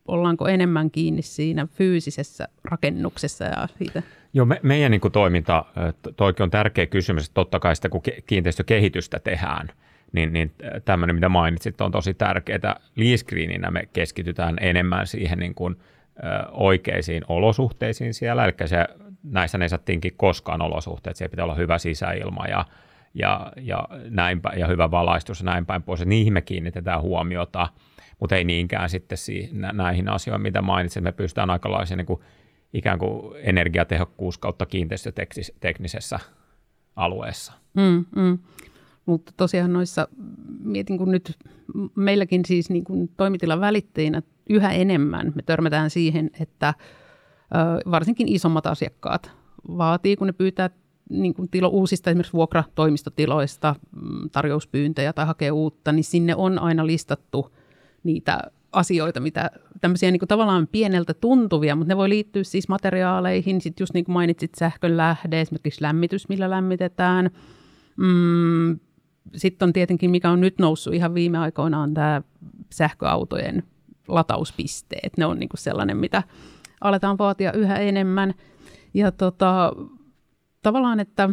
ollaanko 0.09 0.49
enemmän 0.49 0.91
kiinni 0.91 1.23
siinä 1.23 1.67
fyysisessä 1.67 2.49
rakennuksessa 2.65 3.45
ja 3.45 3.69
siitä? 3.79 4.03
Joo, 4.33 4.47
me, 4.47 4.61
meidän 4.63 4.91
niin 4.91 5.01
kuin 5.01 5.13
toiminta, 5.13 5.65
toikin 6.17 6.45
on 6.45 6.51
tärkeä 6.51 6.87
kysymys, 6.87 7.25
että 7.25 7.35
totta 7.35 7.61
kai 7.61 7.77
sitä 7.77 7.89
kun 7.89 8.03
kiinteistökehitystä 8.27 9.19
tehdään, 9.19 9.69
niin, 10.13 10.33
niin 10.33 10.53
tämmöinen, 10.85 11.17
mitä 11.17 11.29
mainitsit, 11.29 11.81
on 11.81 11.93
tosi 11.93 12.15
tärkeää. 12.15 12.81
Leascreeninä 12.97 13.71
me 13.71 13.89
keskitytään 13.93 14.57
enemmän 14.61 15.07
siihen 15.07 15.39
niin 15.39 15.55
kuin, 15.55 15.77
oikeisiin 16.51 17.23
olosuhteisiin 17.29 18.15
siellä, 18.15 18.45
eli 18.45 18.53
se, 18.65 18.87
näissä 19.23 19.59
ne 19.59 19.69
sattiinkin 19.69 20.15
koskaan 20.17 20.63
olosuhteet, 20.63 21.17
siellä 21.17 21.31
pitää 21.31 21.45
olla 21.45 21.55
hyvä 21.55 21.79
sisäilma 21.79 22.47
ja, 22.47 22.65
ja, 23.15 23.53
ja, 23.57 23.89
näin, 24.11 24.41
ja 24.57 24.67
hyvä 24.67 24.91
valaistus 24.91 25.41
ja 25.41 25.45
näin 25.45 25.67
päin 25.67 25.83
pois, 25.83 26.07
niihin 26.07 26.33
me 26.33 26.41
kiinnitetään 26.41 27.03
huomiota– 27.03 27.69
mutta 28.21 28.37
ei 28.37 28.45
niinkään 28.45 28.91
sitten 28.91 29.19
siihen, 29.19 29.69
näihin 29.73 30.09
asioihin, 30.09 30.43
mitä 30.43 30.63
mainitsin. 30.63 31.03
Me 31.03 31.13
pystytään 31.13 31.51
aikalaisen 31.51 31.99
niin 31.99 32.19
ikään 32.73 32.99
kuin 32.99 33.37
energiatehokkuus 33.37 34.39
kautta 34.39 34.67
kiinteistöteknisessä 34.67 36.19
alueessa. 36.97 37.53
Mm, 37.75 38.05
mm. 38.17 38.39
Mutta 39.07 39.33
tosiaan 39.37 39.73
noissa, 39.73 40.09
mietin 40.65 40.99
kun 40.99 41.11
nyt 41.11 41.39
meilläkin 41.95 42.45
siis 42.45 42.71
niin 42.71 42.85
kuin 42.85 43.11
toimitilan 43.17 43.61
välittäjinä 43.61 44.23
yhä 44.51 44.73
enemmän 44.73 45.33
me 45.35 45.43
törmätään 45.43 45.91
siihen, 45.91 46.31
että 46.41 46.75
varsinkin 47.91 48.29
isommat 48.29 48.67
asiakkaat 48.67 49.31
vaatii, 49.69 50.17
kun 50.17 50.27
ne 50.27 50.33
pyytää 50.33 50.71
niin 51.11 51.35
kuin 51.35 51.51
tilo, 51.51 51.69
uusista 51.69 52.11
esimerkiksi 52.11 52.33
vuokratoimistotiloista 52.33 53.75
mm, 53.93 54.31
tarjouspyyntöjä 54.31 55.13
tai 55.13 55.27
hakee 55.27 55.51
uutta, 55.51 55.93
niin 55.93 56.05
sinne 56.05 56.35
on 56.37 56.59
aina 56.59 56.87
listattu 56.87 57.57
niitä 58.05 58.41
asioita, 58.73 59.21
mitä 59.21 59.51
tämmöisiä 59.81 60.11
niin 60.11 60.19
kuin 60.19 60.29
tavallaan 60.29 60.69
pieneltä 60.73 61.15
tuntuvia, 61.15 61.77
mutta 61.77 61.89
ne 61.89 61.97
voi 61.97 62.09
liittyä 62.09 62.43
siis 62.45 62.69
materiaaleihin, 62.69 63.61
sitten 63.61 63.83
just 63.83 63.95
niin 63.95 64.05
kuin 64.05 64.13
mainitsit 64.13 64.55
sähkön 64.55 64.97
lähde, 64.97 65.41
esimerkiksi 65.41 65.83
lämmitys, 65.83 66.29
millä 66.29 66.51
lämmitetään. 66.51 67.31
Mm, 67.97 68.79
sitten 69.37 69.67
on 69.67 69.73
tietenkin, 69.73 70.11
mikä 70.11 70.31
on 70.31 70.41
nyt 70.41 70.59
noussut 70.59 70.95
ihan 70.95 71.15
viime 71.15 71.39
aikoina, 71.39 71.83
on 71.83 71.95
tämä 71.95 72.23
sähköautojen 72.73 73.63
latauspisteet. 74.09 75.13
Ne 75.17 75.27
on 75.27 75.39
niin 75.39 75.49
kuin 75.49 75.61
sellainen, 75.61 75.97
mitä 75.97 76.23
aletaan 76.81 77.19
vaatia 77.19 77.53
yhä 77.53 77.77
enemmän. 77.79 78.35
Ja 78.95 79.13
tota, 79.13 79.73
tavallaan, 80.63 81.01
että 81.01 81.31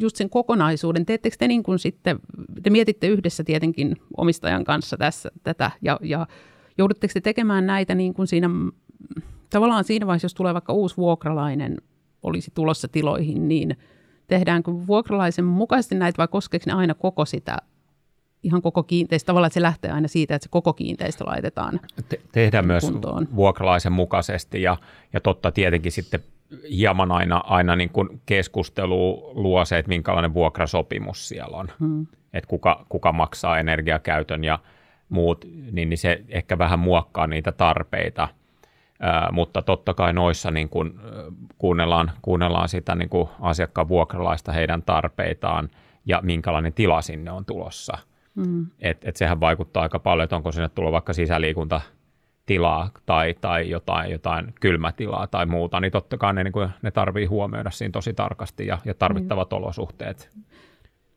just 0.00 0.16
sen 0.16 0.30
kokonaisuuden, 0.30 1.06
teettekö 1.06 1.36
te 1.38 1.48
niin 1.48 1.62
kuin 1.62 1.78
sitten, 1.78 2.18
te 2.62 2.70
mietitte 2.70 3.06
yhdessä 3.06 3.44
tietenkin 3.44 3.96
omistajan 4.16 4.64
kanssa 4.64 4.96
tässä 4.96 5.30
tätä, 5.42 5.70
ja, 5.82 5.98
ja 6.02 6.26
joudutteko 6.78 7.12
te 7.14 7.20
tekemään 7.20 7.66
näitä 7.66 7.94
niin 7.94 8.14
kuin 8.14 8.26
siinä, 8.28 8.50
tavallaan 9.50 9.84
siinä 9.84 10.06
vaiheessa, 10.06 10.24
jos 10.24 10.34
tulee 10.34 10.54
vaikka 10.54 10.72
uusi 10.72 10.96
vuokralainen, 10.96 11.76
olisi 12.22 12.50
tulossa 12.54 12.88
tiloihin, 12.88 13.48
niin 13.48 13.76
tehdäänkö 14.26 14.72
vuokralaisen 14.86 15.44
mukaisesti 15.44 15.94
näitä 15.94 16.18
vai 16.18 16.28
koskeeko 16.28 16.64
ne 16.66 16.72
aina 16.72 16.94
koko 16.94 17.24
sitä 17.24 17.56
ihan 18.42 18.62
koko 18.62 18.82
kiinteistö, 18.82 19.26
tavallaan 19.26 19.46
että 19.46 19.54
se 19.54 19.62
lähtee 19.62 19.90
aina 19.90 20.08
siitä, 20.08 20.34
että 20.34 20.44
se 20.44 20.50
koko 20.50 20.72
kiinteistö 20.72 21.24
laitetaan 21.24 21.80
Te- 22.08 22.20
Tehdään 22.32 22.64
kuntoon. 22.80 23.22
myös 23.22 23.36
vuokralaisen 23.36 23.92
mukaisesti 23.92 24.62
ja, 24.62 24.76
ja 25.12 25.20
totta 25.20 25.52
tietenkin 25.52 25.92
sitten 25.92 26.20
hieman 26.70 27.12
aina, 27.12 27.36
aina 27.36 27.76
niin 27.76 27.90
kuin 27.90 28.20
keskustelu 28.26 29.32
luo 29.34 29.64
se, 29.64 29.78
että 29.78 29.88
minkälainen 29.88 30.34
vuokrasopimus 30.34 31.28
siellä 31.28 31.56
on, 31.56 31.68
hmm. 31.80 32.06
että 32.32 32.48
kuka, 32.48 32.86
kuka 32.88 33.12
maksaa 33.12 33.58
energiakäytön 33.58 34.44
ja 34.44 34.58
muut, 35.08 35.44
niin, 35.72 35.88
niin 35.88 35.98
se 35.98 36.22
ehkä 36.28 36.58
vähän 36.58 36.78
muokkaa 36.78 37.26
niitä 37.26 37.52
tarpeita. 37.52 38.28
Ää, 39.00 39.28
mutta 39.32 39.62
totta 39.62 39.94
kai 39.94 40.12
noissa 40.12 40.50
niin 40.50 40.68
kuin, 40.68 41.00
kuunnellaan, 41.58 42.10
kuunnellaan 42.22 42.68
sitä 42.68 42.94
niin 42.94 43.08
kuin 43.08 43.28
asiakkaan 43.40 43.88
vuokralaista 43.88 44.52
heidän 44.52 44.82
tarpeitaan 44.82 45.68
ja 46.06 46.20
minkälainen 46.22 46.72
tila 46.72 47.02
sinne 47.02 47.30
on 47.30 47.44
tulossa. 47.44 47.98
Mm. 48.34 48.66
Et, 48.80 48.98
et 49.04 49.16
sehän 49.16 49.40
vaikuttaa 49.40 49.82
aika 49.82 49.98
paljon, 49.98 50.24
että 50.24 50.36
onko 50.36 50.52
sinne 50.52 50.68
tullut 50.68 50.92
vaikka 50.92 51.12
sisäliikunta 51.12 51.80
tilaa 52.46 52.90
tai, 53.06 53.34
tai 53.40 53.70
jotain, 53.70 54.10
jotain 54.10 54.54
kylmätilaa 54.60 55.26
tai 55.26 55.46
muuta, 55.46 55.80
niin 55.80 55.92
totta 55.92 56.18
kai 56.18 56.34
ne, 56.34 56.44
niin 56.44 56.52
kuin, 56.52 56.68
ne 56.82 56.90
tarvii 56.90 57.26
huomioida 57.26 57.70
siinä 57.70 57.92
tosi 57.92 58.14
tarkasti 58.14 58.66
ja, 58.66 58.78
ja 58.84 58.94
tarvittavat 58.94 59.50
mm. 59.50 59.56
olosuhteet. 59.56 60.30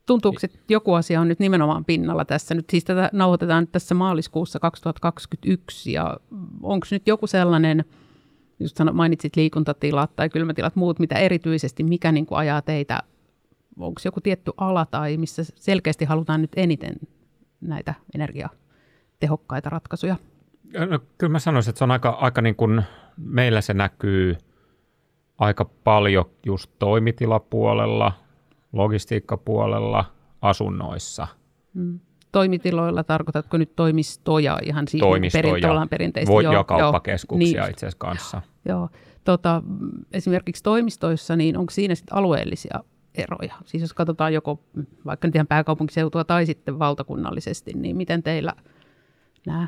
Tuntuuko, 0.05 0.39
että 0.43 0.57
joku 0.69 0.93
asia 0.93 1.21
on 1.21 1.27
nyt 1.27 1.39
nimenomaan 1.39 1.85
pinnalla 1.85 2.25
tässä? 2.25 2.55
Nyt 2.55 2.69
siis 2.69 2.83
tätä 2.83 3.09
nauhoitetaan 3.13 3.63
nyt 3.63 3.71
tässä 3.71 3.95
maaliskuussa 3.95 4.59
2021 4.59 5.93
ja 5.93 6.17
onko 6.63 6.87
nyt 6.91 7.07
joku 7.07 7.27
sellainen, 7.27 7.85
just 8.59 8.77
mainitsit 8.93 9.35
liikuntatilat 9.35 10.15
tai 10.15 10.29
kylmätilat, 10.29 10.75
muut, 10.75 10.99
mitä 10.99 11.15
erityisesti, 11.15 11.83
mikä 11.83 12.11
niin 12.11 12.25
kuin 12.25 12.37
ajaa 12.37 12.61
teitä, 12.61 13.03
onko 13.79 14.01
joku 14.05 14.21
tietty 14.21 14.51
ala 14.57 14.85
tai 14.85 15.17
missä 15.17 15.43
selkeästi 15.55 16.05
halutaan 16.05 16.41
nyt 16.41 16.51
eniten 16.55 16.95
näitä 17.61 17.93
energiatehokkaita 18.15 19.69
ratkaisuja? 19.69 20.15
No, 20.89 20.99
kyllä 21.17 21.31
mä 21.31 21.39
sanoisin, 21.39 21.69
että 21.69 21.77
se 21.77 21.83
on 21.83 21.91
aika, 21.91 22.09
aika 22.09 22.41
niin 22.41 22.55
kuin, 22.55 22.81
meillä 23.17 23.61
se 23.61 23.73
näkyy 23.73 24.37
aika 25.37 25.65
paljon 25.65 26.25
just 26.45 26.71
toimitilapuolella, 26.79 28.11
logistiikkapuolella, 28.73 30.05
asunnoissa. 30.41 31.27
Hmm. 31.73 31.99
Toimitiloilla 32.31 33.03
tarkoitatko 33.03 33.57
nyt 33.57 33.75
toimistoja 33.75 34.59
ihan 34.63 34.87
siihen 34.87 35.07
toimistoja. 35.07 35.87
perinteisesti? 35.89 36.33
Voi, 36.33 36.43
joo, 36.43 36.53
ja 36.53 36.63
kauppakeskuksia 36.63 37.61
niin, 37.61 37.71
itse 37.71 37.85
asiassa 37.85 37.97
kanssa. 37.97 38.41
Joo. 38.65 38.89
Tota, 39.23 39.63
esimerkiksi 40.13 40.63
toimistoissa, 40.63 41.35
niin 41.35 41.57
onko 41.57 41.71
siinä 41.71 41.95
sitten 41.95 42.17
alueellisia 42.17 42.83
eroja? 43.17 43.55
Siis 43.65 43.81
jos 43.81 43.93
katsotaan 43.93 44.33
joko 44.33 44.59
vaikka 45.05 45.27
nyt 45.27 45.35
ihan 45.35 45.47
pääkaupunkiseutua 45.47 46.23
tai 46.23 46.45
sitten 46.45 46.79
valtakunnallisesti, 46.79 47.73
niin 47.73 47.97
miten 47.97 48.23
teillä 48.23 48.53
nämä 49.45 49.67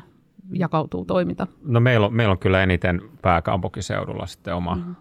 jakautuu 0.52 1.04
toiminta? 1.04 1.46
No 1.62 1.80
meillä 1.80 2.06
on, 2.06 2.14
meillä 2.14 2.32
on 2.32 2.38
kyllä 2.38 2.62
eniten 2.62 3.02
pääkaupunkiseudulla 3.22 4.26
sitten 4.26 4.54
oma, 4.54 4.74
mm-hmm. 4.74 4.94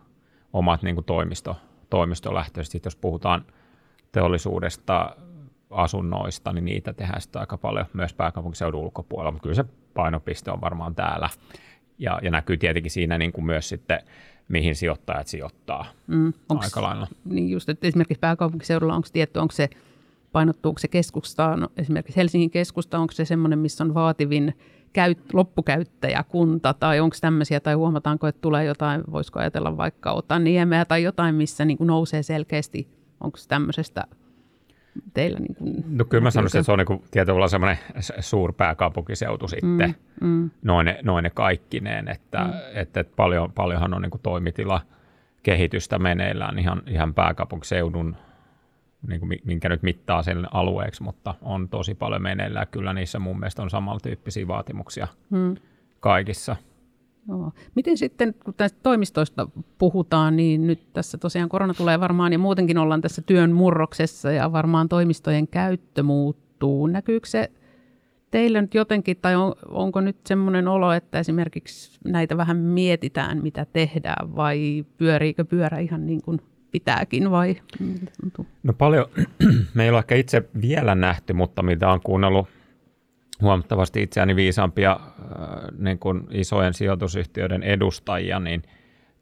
omat 0.54 0.84
niin 0.84 0.96
kuin 0.96 1.06
toimisto, 1.06 1.56
toimistolähtöiset. 1.90 2.86
Jos 2.86 2.96
puhutaan 2.96 3.46
teollisuudesta, 4.12 5.16
asunnoista, 5.70 6.54
niin 6.54 6.66
niitä 6.66 6.94
tehdään 6.94 7.22
sitten 7.22 7.40
aika 7.40 7.58
paljon 7.58 7.86
myös 7.94 8.14
pääkaupunkiseudun 8.14 8.82
ulkopuolella, 8.82 9.32
mutta 9.32 9.44
kyllä 9.44 9.56
se 9.56 9.66
painopiste 9.94 10.52
on 10.52 10.62
varmaan 10.62 10.96
täällä. 10.96 11.30
Ja, 12.00 12.20
ja 12.24 12.32
näkyy 12.32 12.58
tietenkin 12.58 12.92
siinä 12.92 13.18
niin 13.18 13.32
kuin 13.32 13.46
myös 13.46 13.70
sitten, 13.70 14.00
mihin 14.48 14.76
sijoittajat 14.76 15.28
sijoittaa 15.28 15.86
mm, 16.08 16.34
onks, 16.50 16.66
aika 16.66 16.82
lailla. 16.82 17.08
Niin 17.26 17.50
just, 17.50 17.70
että 17.70 17.88
esimerkiksi 17.88 18.20
pääkaupunkiseudulla 18.20 18.96
onko 18.96 19.08
tietty, 19.14 19.40
onko 19.40 19.52
se, 19.52 19.70
painottuuko 20.32 20.80
se 20.80 20.88
keskustaan, 20.88 21.70
esimerkiksi 21.78 22.18
Helsingin 22.18 22.52
keskusta, 22.52 23.00
onko 23.00 23.12
se 23.12 23.26
semmoinen, 23.26 23.60
missä 23.60 23.84
on 23.84 23.94
vaativin 23.94 24.54
käyt, 24.94 25.34
loppukäyttäjäkunta 25.34 26.74
tai 26.74 27.00
onko 27.00 27.16
tämmöisiä 27.22 27.60
tai 27.60 27.74
huomataanko, 27.74 28.28
että 28.28 28.42
tulee 28.42 28.66
jotain, 28.66 29.04
voisiko 29.12 29.40
ajatella 29.40 29.78
vaikka 29.78 30.12
Otaniemeä 30.12 30.86
tai 30.86 31.04
jotain, 31.04 31.36
missä 31.36 31.66
niin 31.66 31.78
kuin 31.78 31.88
nousee 31.88 32.24
selkeästi, 32.24 32.88
onko 33.20 33.38
tämmöisestä 33.48 34.08
teillä? 35.14 35.40
Niin 35.40 35.56
kuin, 35.56 35.84
no 35.98 36.06
kyllä 36.06 36.24
mä 36.24 36.32
sanoisin, 36.32 36.60
että 36.60 36.66
se 36.66 36.72
on 36.72 36.80
niin 36.80 37.04
tietyllä 37.12 37.48
semmoinen 37.48 37.78
suurpääkaupunkiseutu 38.20 39.48
sitten, 39.48 39.96
mm, 40.22 40.28
mm. 40.28 40.50
Noin, 40.64 40.96
noin 41.04 41.24
ne 41.24 41.30
kaikkineen, 41.30 42.08
että, 42.08 42.44
mm. 42.44 42.52
että, 42.74 43.00
että 43.00 43.16
paljon, 43.16 43.52
paljonhan 43.52 43.94
on 43.94 44.02
niin 44.02 44.12
kuin 44.12 44.22
toimitila 44.22 44.82
kehitystä 45.44 46.00
meneillään 46.00 46.60
ihan, 46.60 46.82
ihan 46.88 47.14
pääkaupunkiseudun 47.14 48.16
niin 49.08 49.20
kuin 49.20 49.40
minkä 49.44 49.70
nyt 49.70 49.84
mittaa 49.84 50.24
sen 50.24 50.56
alueeksi, 50.56 51.04
mutta 51.04 51.36
on 51.42 51.70
tosi 51.70 51.96
paljon 51.96 52.22
meneillään. 52.22 52.68
Kyllä 52.72 52.94
niissä 52.94 53.20
mun 53.20 53.40
mielestä 53.40 53.62
on 53.62 53.70
samantyyppisiä 53.70 54.48
vaatimuksia 54.48 55.08
hmm. 55.32 55.56
kaikissa. 56.00 56.56
Joo. 57.28 57.52
Miten 57.76 57.98
sitten, 57.98 58.36
kun 58.46 58.54
tästä 58.54 58.80
toimistoista 58.84 59.48
puhutaan, 59.78 60.36
niin 60.36 60.68
nyt 60.68 60.80
tässä 60.94 61.18
tosiaan 61.18 61.50
korona 61.50 61.74
tulee 61.74 62.00
varmaan 62.00 62.34
ja 62.34 62.40
muutenkin 62.40 62.78
ollaan 62.78 63.02
tässä 63.02 63.22
työn 63.22 63.52
murroksessa 63.52 64.32
ja 64.32 64.52
varmaan 64.52 64.90
toimistojen 64.90 65.48
käyttö 65.48 66.04
muuttuu. 66.04 66.88
Näkyykö 66.88 67.28
se 67.28 67.52
teille 68.32 68.62
nyt 68.62 68.74
jotenkin, 68.74 69.18
tai 69.22 69.36
on, 69.36 69.54
onko 69.70 70.02
nyt 70.02 70.18
semmoinen 70.26 70.68
olo, 70.68 70.92
että 70.94 71.20
esimerkiksi 71.20 72.00
näitä 72.04 72.38
vähän 72.38 72.58
mietitään, 72.58 73.44
mitä 73.44 73.66
tehdään, 73.74 74.36
vai 74.36 74.86
pyöriikö 74.98 75.46
pyörä 75.46 75.78
ihan 75.78 76.06
niin 76.06 76.22
kuin 76.22 76.42
pitääkin, 76.72 77.32
vai 77.32 77.56
No 78.64 78.74
paljon, 78.74 79.06
me 79.74 79.84
ei 79.84 79.90
ole 79.90 79.98
ehkä 80.00 80.16
itse 80.16 80.50
vielä 80.62 80.96
nähty, 80.96 81.34
mutta 81.34 81.64
mitä 81.64 81.90
on 81.90 82.02
kuunnellut 82.02 82.48
huomattavasti 83.42 84.02
itseäni 84.02 84.36
viisaampia 84.36 84.92
äh, 84.92 85.00
niin 85.78 86.00
kuin 86.00 86.28
isojen 86.32 86.74
sijoitusyhtiöiden 86.74 87.64
edustajia, 87.64 88.40
niin 88.40 88.64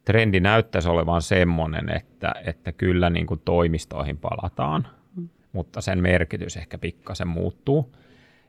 trendi 0.06 0.40
näyttäisi 0.40 0.90
olevan 0.90 1.22
semmoinen, 1.22 1.90
että, 1.90 2.32
että 2.46 2.72
kyllä 2.72 3.10
niin 3.10 3.26
kuin 3.28 3.42
toimistoihin 3.46 4.18
palataan, 4.18 4.88
mm. 5.16 5.30
mutta 5.54 5.82
sen 5.82 6.02
merkitys 6.02 6.58
ehkä 6.58 6.78
pikkasen 6.78 7.28
muuttuu. 7.28 7.96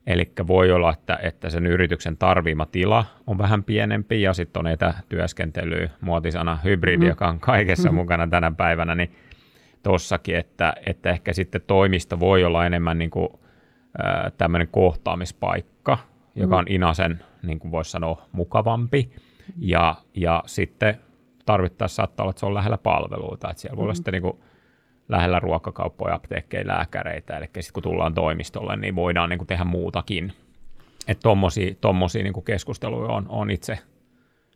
Eli 0.06 0.32
voi 0.46 0.72
olla, 0.72 0.92
että, 0.92 1.18
että 1.22 1.50
sen 1.50 1.66
yrityksen 1.66 2.16
tarvima 2.16 2.66
tila 2.66 3.04
on 3.26 3.38
vähän 3.38 3.64
pienempi 3.64 4.22
ja 4.22 4.34
sitten 4.34 4.60
on 4.60 4.66
etätyöskentely, 4.66 5.90
muotisana 6.00 6.58
hybridi, 6.64 7.04
mm. 7.04 7.08
joka 7.08 7.28
on 7.28 7.40
kaikessa 7.40 7.88
mm. 7.88 7.94
mukana 7.94 8.26
tänä 8.26 8.52
päivänä, 8.56 8.94
niin 8.94 9.14
tossakin, 9.82 10.36
että, 10.36 10.74
että 10.86 11.10
ehkä 11.10 11.32
sitten 11.32 11.60
toimisto 11.66 12.20
voi 12.20 12.44
olla 12.44 12.66
enemmän 12.66 12.98
niin 12.98 13.10
kuin, 13.10 13.28
tämmöinen 14.38 14.68
kohtaamispaikka, 14.68 15.98
joka 16.34 16.54
mm. 16.54 16.58
on 16.58 16.66
Inasen, 16.68 17.20
niin 17.42 17.58
kuin 17.58 17.70
voisi 17.70 17.90
sanoa, 17.90 18.22
mukavampi. 18.32 19.10
Ja, 19.58 19.94
ja 20.14 20.42
sitten 20.46 21.00
tarvittaessa 21.46 21.96
saattaa 21.96 22.24
olla, 22.24 22.30
että 22.30 22.40
se 22.40 22.46
on 22.46 22.54
lähellä 22.54 22.78
palveluita, 22.78 23.50
että 23.50 23.60
siellä 23.60 23.76
voi 23.76 23.82
olla 23.82 23.92
mm. 23.92 23.96
sitten 23.96 24.12
niin 24.12 24.22
kuin, 24.22 24.38
lähellä 25.08 25.40
ruokakauppoja, 25.40 26.14
apteekkeja, 26.14 26.66
lääkäreitä, 26.66 27.36
eli 27.36 27.44
sitten 27.44 27.72
kun 27.72 27.82
tullaan 27.82 28.14
toimistolle, 28.14 28.76
niin 28.76 28.94
voidaan 28.94 29.28
niin 29.28 29.38
kuin 29.38 29.46
tehdä 29.46 29.64
muutakin. 29.64 30.32
Että 31.08 31.22
tuommoisia 31.22 31.74
tommosia 31.80 32.22
niin 32.22 32.44
keskusteluja 32.44 33.12
on, 33.12 33.26
on 33.28 33.50
itse 33.50 33.78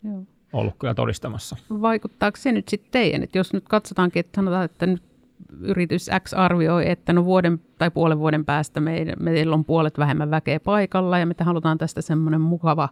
Joo. 0.03 0.23
ollut 0.53 0.75
kyllä 0.79 0.93
todistamassa. 0.93 1.55
Vaikuttaako 1.81 2.37
se 2.37 2.51
nyt 2.51 2.69
sitten 2.69 2.91
teidän, 2.91 3.23
että 3.23 3.37
jos 3.37 3.53
nyt 3.53 3.63
katsotaankin, 3.69 4.19
että 4.19 4.35
sanotaan, 4.35 4.65
että 4.65 4.85
nyt 4.85 5.03
yritys 5.59 6.09
X 6.23 6.33
arvioi, 6.33 6.89
että 6.89 7.13
no 7.13 7.25
vuoden 7.25 7.59
tai 7.77 7.91
puolen 7.91 8.19
vuoden 8.19 8.45
päästä 8.45 8.79
meillä, 8.79 9.13
meillä 9.19 9.55
on 9.55 9.65
puolet 9.65 9.97
vähemmän 9.97 10.31
väkeä 10.31 10.59
paikalla 10.59 11.19
ja 11.19 11.25
me 11.25 11.35
halutaan 11.39 11.77
tästä 11.77 12.01
semmoinen 12.01 12.41
mukava 12.41 12.89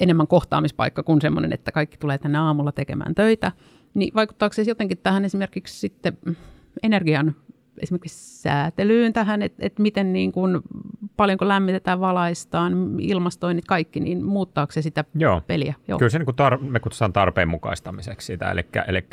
enemmän 0.00 0.26
kohtaamispaikka 0.26 1.02
kuin 1.02 1.20
semmoinen, 1.20 1.52
että 1.52 1.72
kaikki 1.72 1.96
tulee 1.96 2.18
tänne 2.18 2.38
aamulla 2.38 2.72
tekemään 2.72 3.14
töitä. 3.14 3.52
Niin 3.94 4.14
vaikuttaako 4.14 4.52
se 4.52 4.62
jotenkin 4.62 4.98
tähän 4.98 5.24
esimerkiksi 5.24 5.80
sitten 5.80 6.18
energian 6.82 7.34
esimerkiksi 7.82 8.42
säätelyyn 8.42 9.12
tähän, 9.12 9.42
että, 9.42 9.66
että 9.66 9.82
miten 9.82 10.12
niin 10.12 10.32
kuin, 10.32 10.60
paljonko 11.16 11.48
lämmitetään, 11.48 12.00
valaistaan, 12.00 13.00
ilmastoinnit, 13.00 13.64
kaikki, 13.64 14.00
niin 14.00 14.24
muuttaako 14.24 14.72
se 14.72 14.82
sitä 14.82 15.04
Joo. 15.14 15.40
peliä? 15.46 15.74
Joo. 15.88 15.98
Kyllä 15.98 16.10
se 16.10 16.18
niin 16.18 16.26
kuin 16.26 16.36
tar- 16.36 16.70
me 16.70 16.80
kutsutaan 16.80 17.12
tarpeen 17.12 17.48
mukaistamiseksi 17.48 18.26
sitä, 18.26 18.50
eli, 18.50 18.66
eli 18.88 19.06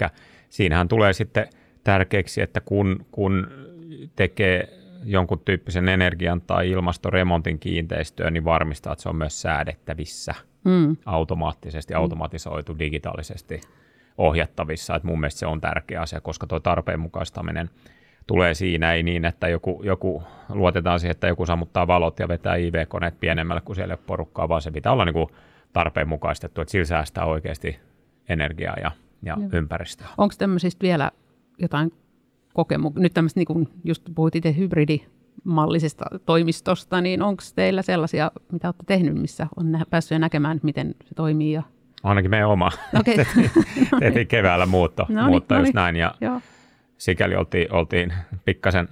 siinähän 0.50 0.88
tulee 0.88 1.14
sitten 1.14 1.48
tärkeäksi, 1.88 2.42
että 2.42 2.62
kun, 2.62 3.06
kun 3.12 3.48
tekee 4.16 4.70
jonkun 5.04 5.42
tyyppisen 5.46 5.90
energian 5.90 6.42
tai 6.42 6.70
ilmastoremontin 6.70 7.60
kiinteistöön, 7.60 8.34
niin 8.34 8.44
varmistaa, 8.44 8.94
että 8.94 9.04
se 9.04 9.10
on 9.10 9.16
myös 9.16 9.42
säädettävissä 9.42 10.36
mm. 10.64 10.98
automaattisesti, 11.06 11.94
automatisoitu, 11.94 12.80
digitaalisesti 12.80 13.62
ohjattavissa. 14.18 14.96
Että 14.96 15.08
mun 15.08 15.20
mielestä 15.20 15.40
se 15.40 15.46
on 15.46 15.62
tärkeä 15.62 16.02
asia, 16.02 16.22
koska 16.22 16.48
tuo 16.48 16.60
tarpeen 16.60 17.00
mukaistaminen 17.00 17.70
tulee 18.28 18.54
siinä, 18.54 18.94
ei 18.94 19.04
niin, 19.04 19.26
että 19.26 19.48
joku, 19.48 19.82
joku 19.84 20.24
luotetaan 20.50 21.00
siihen, 21.00 21.12
että 21.12 21.28
joku 21.28 21.46
sammuttaa 21.46 21.88
valot 21.88 22.20
ja 22.20 22.28
vetää 22.28 22.56
IV-koneet 22.56 23.20
pienemmälle 23.20 23.62
kuin 23.62 23.76
siellä 23.76 23.98
porukkaa, 23.98 24.50
vaan 24.50 24.62
se 24.62 24.72
pitää 24.72 24.92
olla 24.92 25.06
niin 25.06 25.14
kuin 25.14 25.30
tarpeen 25.74 26.08
mukaistettu, 26.08 26.62
että 26.62 26.72
sillä 26.72 26.86
säästää 26.86 27.26
oikeasti 27.26 27.80
energiaa 28.30 28.76
ja, 28.82 28.92
ja 29.24 29.38
ympäristöä. 29.52 30.08
Onko 30.18 30.36
tämmöisistä 30.38 30.82
vielä 30.82 31.12
jotain 31.58 31.94
kokemuksia, 32.54 33.02
nyt 33.02 33.14
tämmöistä, 33.14 33.40
niin 33.40 33.48
kuin 33.48 33.70
just 33.84 34.04
puhuit 34.16 34.36
itse 34.36 34.56
hybridimallisesta 34.58 36.06
toimistosta, 36.26 37.02
niin 37.02 37.22
onko 37.22 37.44
teillä 37.56 37.82
sellaisia, 37.82 38.32
mitä 38.52 38.68
olette 38.68 38.84
tehnyt, 38.88 39.16
missä 39.16 39.48
on 39.58 39.80
päässyt 39.90 40.20
näkemään, 40.20 40.60
miten 40.64 40.96
se 41.06 41.16
toimii 41.16 41.52
ja 41.52 41.64
Ainakin 42.04 42.32
meidän 42.32 42.50
oma. 42.50 42.72
Okay. 43.00 43.16
tehtiin, 44.00 44.28
keväällä 44.28 44.66
muutto, 44.66 45.06
no 45.10 45.22
niin, 45.22 45.30
muutto 45.30 45.56
no 45.56 45.62
just 45.62 45.68
niin. 45.68 45.76
näin. 45.76 45.96
Ja 45.96 46.16
Joo. 46.22 46.42
sikäli 46.98 47.36
oltiin, 47.36 47.74
oltiin 47.74 48.14
pikkasen, 48.46 48.90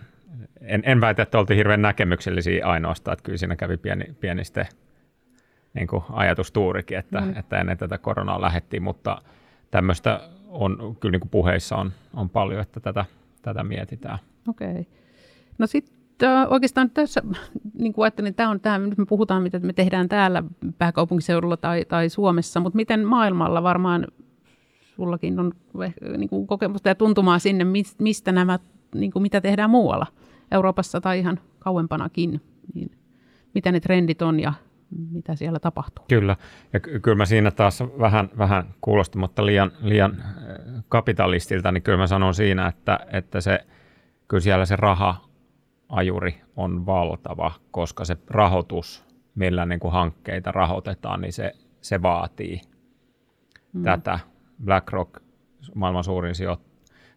en, 0.61 0.83
en 0.85 1.01
väitä, 1.01 1.23
että 1.23 1.39
oltiin 1.39 1.57
hirveän 1.57 1.81
näkemyksellisiä 1.81 2.65
ainoastaan, 2.65 3.13
että 3.13 3.23
kyllä 3.23 3.37
siinä 3.37 3.55
kävi 3.55 3.77
pieni, 3.77 4.05
pienistä 4.19 4.65
niin 5.73 5.87
kuin 5.87 6.03
ajatustuurikin, 6.09 6.97
että, 6.97 7.21
mm. 7.21 7.33
että 7.37 7.59
ennen 7.59 7.77
tätä 7.77 7.97
koronaa 7.97 8.41
lähettiin, 8.41 8.83
mutta 8.83 9.21
tämmöistä 9.71 10.29
on 10.55 10.97
kyllä 10.99 11.11
niin 11.11 11.19
kuin 11.19 11.29
puheissa 11.29 11.75
on, 11.75 11.91
on 12.13 12.29
paljon, 12.29 12.61
että 12.61 12.79
tätä, 12.79 13.05
tätä 13.41 13.63
mietitään. 13.63 14.19
Okei. 14.47 14.71
Okay. 14.71 14.83
No 15.57 15.67
sitten 15.67 16.29
oikeastaan 16.49 16.89
tässä, 16.89 17.21
niin 17.73 17.93
kuin 17.93 18.03
ajattelin, 18.03 18.35
tämä 18.35 18.49
on 18.49 18.59
tämä, 18.59 18.77
nyt 18.77 18.97
me 18.97 19.05
puhutaan, 19.05 19.43
mitä 19.43 19.59
me 19.59 19.73
tehdään 19.73 20.09
täällä 20.09 20.43
pääkaupunkiseudulla 20.77 21.57
tai, 21.57 21.85
tai 21.85 22.09
Suomessa, 22.09 22.59
mutta 22.59 22.75
miten 22.75 23.07
maailmalla 23.07 23.63
varmaan 23.63 24.07
sullakin 24.95 25.39
on 25.39 25.51
niin 26.17 26.29
kuin 26.29 26.47
kokemusta 26.47 26.89
ja 26.89 26.95
tuntumaa 26.95 27.39
sinne, 27.39 27.65
mistä 27.99 28.31
nämä, 28.31 28.59
niin 28.95 29.11
kuin 29.11 29.23
mitä 29.23 29.41
tehdään 29.41 29.69
muualla, 29.69 30.07
Euroopassa 30.51 31.01
tai 31.01 31.19
ihan 31.19 31.39
kauempanakin, 31.59 32.41
niin 32.73 32.91
mitä 33.53 33.71
ne 33.71 33.79
trendit 33.79 34.21
on 34.21 34.39
ja 34.39 34.53
mitä 35.11 35.35
siellä 35.35 35.59
tapahtuu. 35.59 36.05
Kyllä, 36.09 36.35
ja 36.73 36.79
ky- 36.79 36.99
kyllä 36.99 37.17
mä 37.17 37.25
siinä 37.25 37.51
taas 37.51 37.83
vähän, 37.99 38.29
vähän 38.37 38.73
kuulostamatta 38.81 39.45
liian, 39.45 39.71
liian 39.81 40.23
kapitalistilta, 40.89 41.71
niin 41.71 41.83
kyllä 41.83 41.97
mä 41.97 42.07
sanon 42.07 42.33
siinä, 42.33 42.67
että, 42.67 42.99
että 43.11 43.41
se, 43.41 43.59
kyllä 44.27 44.41
siellä 44.41 44.65
se 44.65 44.75
raha 44.75 45.25
ajuri 45.89 46.41
on 46.55 46.85
valtava, 46.85 47.51
koska 47.71 48.05
se 48.05 48.17
rahoitus, 48.27 49.05
millä 49.35 49.65
niin 49.65 49.79
kuin 49.79 49.91
hankkeita 49.91 50.51
rahoitetaan, 50.51 51.21
niin 51.21 51.33
se, 51.33 51.51
se 51.81 52.01
vaatii 52.01 52.61
mm. 53.73 53.83
tätä. 53.83 54.19
BlackRock, 54.65 55.23
maailman 55.75 56.03
suurin 56.03 56.35
sijo, 56.35 56.61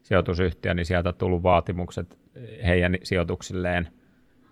sijoitusyhtiö, 0.02 0.74
niin 0.74 0.86
sieltä 0.86 1.12
tullut 1.12 1.42
vaatimukset 1.42 2.18
heidän 2.66 2.96
sijoituksilleen 3.02 3.88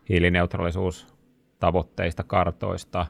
hiilineutraalisuustavoitteista, 0.08 2.24
kartoista. 2.24 3.06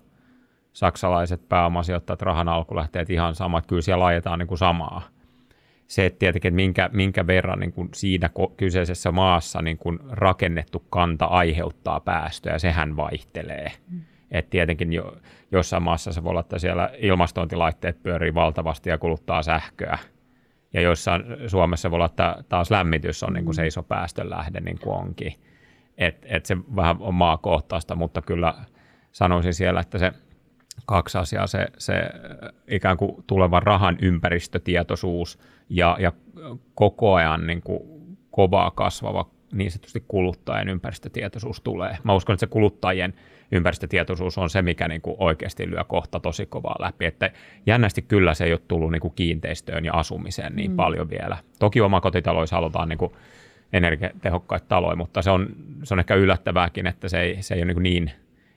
Saksalaiset 0.77 1.49
pääomasijoittajat, 1.49 2.23
rahan 2.23 2.49
alkulähteet 2.49 3.11
ihan 3.11 3.35
samat, 3.35 3.67
kyllä 3.67 3.83
siellä 3.83 4.05
laitetaan 4.05 4.39
niin 4.39 4.47
kuin 4.47 4.59
samaa 4.59 5.03
se, 5.87 6.07
että 6.07 6.19
tietenkin, 6.19 6.49
että 6.49 6.57
minkä, 6.57 6.91
minkä 6.93 7.27
verran 7.27 7.59
niin 7.59 7.73
kuin 7.73 7.89
siinä 7.95 8.31
kyseisessä 8.57 9.13
maassa 9.13 9.63
niin 9.63 9.79
kuin 9.79 9.99
rakennettu 10.11 10.85
kanta 10.91 11.25
aiheuttaa 11.25 12.01
päästöjä, 12.01 12.59
sehän 12.59 12.97
vaihtelee. 12.97 13.73
Mm. 13.91 14.01
Et 14.31 14.51
tietenkin 14.51 14.93
jo, 14.93 15.17
jossain 15.53 15.83
maassa 15.83 16.13
se 16.13 16.25
voi 16.25 16.31
olla, 16.31 16.41
että 16.41 16.59
siellä 16.59 16.91
ilmastointilaitteet 16.99 18.03
pyörii 18.03 18.35
valtavasti 18.35 18.91
ja 18.91 18.99
kuluttaa 18.99 19.43
sähköä. 19.43 19.99
Ja 20.73 20.81
jossain 20.81 21.25
Suomessa 21.47 21.91
voi 21.91 21.97
olla, 21.97 22.07
että 22.07 22.37
taas 22.49 22.71
lämmitys 22.71 23.23
on 23.23 23.33
niin 23.33 23.45
kuin 23.45 23.55
mm. 23.55 23.57
se 23.57 23.67
iso 23.67 23.83
päästön 23.83 24.31
lähde, 24.31 24.61
niin 24.61 24.79
kuin 24.83 24.97
onkin. 24.97 25.35
Et, 25.99 26.27
et 26.29 26.47
se 26.47 26.57
vähän 26.77 26.97
on 27.01 27.15
maakohtaista, 27.15 27.95
mutta 27.95 28.23
kyllä 28.23 28.55
sanoisin 29.13 29.55
siellä, 29.55 29.81
että 29.81 29.99
se 29.99 30.13
kaksi 30.87 31.19
asiaa, 31.19 31.47
se, 31.47 31.67
se 31.79 31.95
ikään 32.69 32.97
kuin 32.97 33.25
tulevan 33.27 33.63
rahan 33.63 33.99
ympäristötietoisuus– 34.01 35.39
ja, 35.69 35.97
ja 36.01 36.13
koko 36.75 37.15
ajan 37.15 37.47
niin 37.47 37.63
kuin 37.63 37.81
kovaa 38.31 38.71
kasvava 38.71 39.31
niin 39.53 39.71
sanotusti 39.71 40.05
kuluttajien 40.09 40.69
ympäristötietoisuus 40.69 41.61
tulee. 41.61 41.99
Mä 42.05 42.15
uskon, 42.15 42.35
että 42.35 42.41
se 42.41 42.47
kuluttajien 42.47 43.15
ympäristötietoisuus 43.53 44.39
on 44.39 44.51
se, 44.51 44.63
mikä 44.63 44.89
niin 44.89 45.01
kuin 45.01 45.17
oikeasti 45.19 45.71
lyö 45.71 45.85
kohta 45.85 46.21
tosi 46.21 46.47
kovaa 46.47 46.77
läpi. 46.79 47.05
Että 47.05 47.31
jännästi 47.67 48.03
kyllä 48.03 48.35
se 48.35 48.45
ei 48.45 48.53
ole 48.53 48.61
tullut 48.69 48.93
niin 48.93 49.01
kuin 49.01 49.15
kiinteistöön 49.17 49.85
ja 49.85 49.93
asumiseen 49.93 50.57
niin 50.57 50.71
mm. 50.71 50.77
paljon 50.77 51.11
vielä. 51.11 51.37
Toki 51.59 51.81
omakotitaloissa 51.81 52.57
halutaan 52.57 52.89
niin 52.89 52.99
kuin 52.99 53.13
energiatehokkaita 53.73 54.67
taloja, 54.69 54.97
mutta 54.97 55.23
se 55.23 55.31
on, 55.31 55.49
se 55.83 55.95
on 55.95 55.99
ehkä 55.99 56.15
yllättävääkin, 56.15 56.87
että 56.87 57.09
se 57.09 57.21
ei, 57.21 57.43
se 57.43 57.55
ei 57.55 57.63
ole 57.63 57.75
niin, 57.75 57.83
niin, 57.83 58.13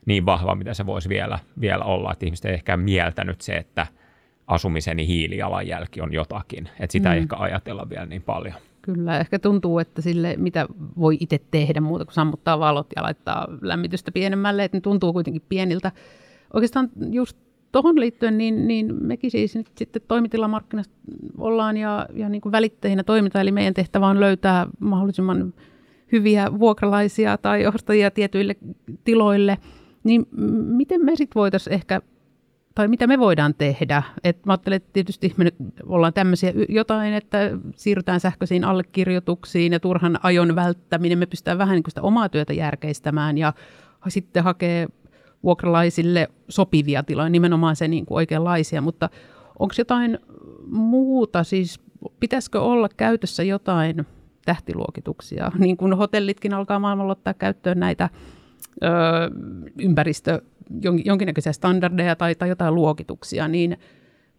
niin 0.06 0.26
vahva, 0.26 0.56
mitä 0.56 0.74
se 0.74 0.86
voisi 0.86 1.10
vielä, 1.10 1.40
vielä 1.62 1.84
olla. 1.84 2.12
Että 2.12 2.26
ihmiset 2.26 2.46
ei 2.46 2.54
ehkä 2.54 2.78
mieltänyt 2.78 3.42
se, 3.42 3.58
että– 3.58 3.88
asumiseni 4.50 5.08
hiilijalanjälki 5.08 6.02
on 6.02 6.14
jotakin. 6.14 6.70
Että 6.80 6.92
sitä 6.92 7.10
mm. 7.10 7.14
ei 7.16 7.22
ehkä 7.22 7.36
ajatella 7.40 7.90
vielä 7.90 8.06
niin 8.06 8.22
paljon. 8.22 8.56
Kyllä, 8.82 9.20
ehkä 9.20 9.40
tuntuu, 9.40 9.80
että 9.80 10.02
sille, 10.02 10.36
mitä 10.38 10.68
voi 10.98 11.18
itse 11.20 11.40
tehdä 11.52 11.82
muuta 11.82 12.06
kuin 12.06 12.14
sammuttaa 12.14 12.60
valot 12.60 12.88
ja 12.96 13.04
laittaa 13.04 13.48
lämmitystä 13.62 14.12
pienemmälle, 14.12 14.64
että 14.64 14.78
ne 14.78 14.82
tuntuu 14.82 15.14
kuitenkin 15.14 15.42
pieniltä. 15.50 15.92
Oikeastaan 16.54 16.90
just 17.12 17.38
tuohon 17.72 18.00
liittyen, 18.00 18.38
niin, 18.38 18.68
niin 18.68 18.96
mekin 19.02 19.32
siis 19.32 19.56
nyt 19.56 19.68
sitten 19.78 20.02
toimitilamarkkinassa 20.08 20.92
ollaan 21.38 21.78
ja, 21.78 22.08
ja 22.14 22.30
niin 22.30 22.42
kuin 22.42 22.52
välittäjinä 22.52 23.04
toiminta, 23.04 23.42
eli 23.42 23.52
meidän 23.52 23.74
tehtävä 23.74 24.08
on 24.08 24.20
löytää 24.20 24.68
mahdollisimman 24.80 25.54
hyviä 26.12 26.48
vuokralaisia 26.60 27.38
tai 27.38 27.68
ostajia 27.68 28.12
tietyille 28.12 28.56
tiloille– 29.04 29.58
Niin 30.04 30.28
miten 30.68 31.06
me 31.06 31.16
sitten 31.16 31.40
voitaisiin 31.40 31.74
ehkä, 31.74 32.02
tai 32.76 32.88
mitä 32.88 33.08
me 33.08 33.20
voidaan 33.20 33.54
tehdä? 33.54 34.04
Et 34.24 34.46
mä 34.46 34.54
ajattelen, 34.54 34.78
että 34.78 34.90
tietysti 34.94 35.34
me 35.38 35.44
nyt 35.44 35.56
ollaan 35.86 36.14
tämmöisiä 36.14 36.54
jotain, 36.70 37.14
että 37.14 37.38
siirrytään 37.76 38.20
sähköisiin 38.20 38.64
allekirjoituksiin 38.64 39.74
ja 39.74 39.80
turhan 39.80 40.20
ajon 40.24 40.56
välttäminen. 40.56 41.18
Me 41.18 41.26
pystytään 41.26 41.58
vähän 41.58 41.76
niin 41.76 41.84
kuin 41.84 41.92
sitä 41.92 42.02
omaa 42.02 42.30
työtä 42.30 42.54
järkeistämään 42.54 43.38
ja 43.38 43.54
sitten 44.08 44.44
hakee 44.44 44.88
vuokralaisille 45.44 46.28
sopivia 46.50 47.04
tiloja, 47.04 47.30
nimenomaan 47.30 47.76
se 47.76 47.88
niin 47.88 48.06
kuin 48.06 48.16
oikeanlaisia, 48.16 48.82
mutta 48.82 49.10
onko 49.60 49.76
jotain 49.78 50.20
muuta, 50.68 51.44
siis 51.44 51.80
pitäisikö 52.20 52.62
olla 52.62 52.90
käytössä 52.98 53.44
jotain 53.44 54.06
tähtiluokituksia, 54.46 55.52
niin 55.58 55.78
kuin 55.78 55.94
hotellitkin 55.94 56.54
alkaa 56.54 56.80
maailmalla 56.80 57.12
ottaa 57.12 57.34
käyttöön 57.34 57.80
näitä 57.80 58.10
ö, 58.84 58.88
ympäristö, 59.82 60.42
jonkinnäköisiä 61.06 61.52
standardeja 61.52 62.16
tai, 62.16 62.36
tai 62.36 62.50
jotain 62.50 62.76
luokituksia, 62.76 63.48
niin 63.48 63.78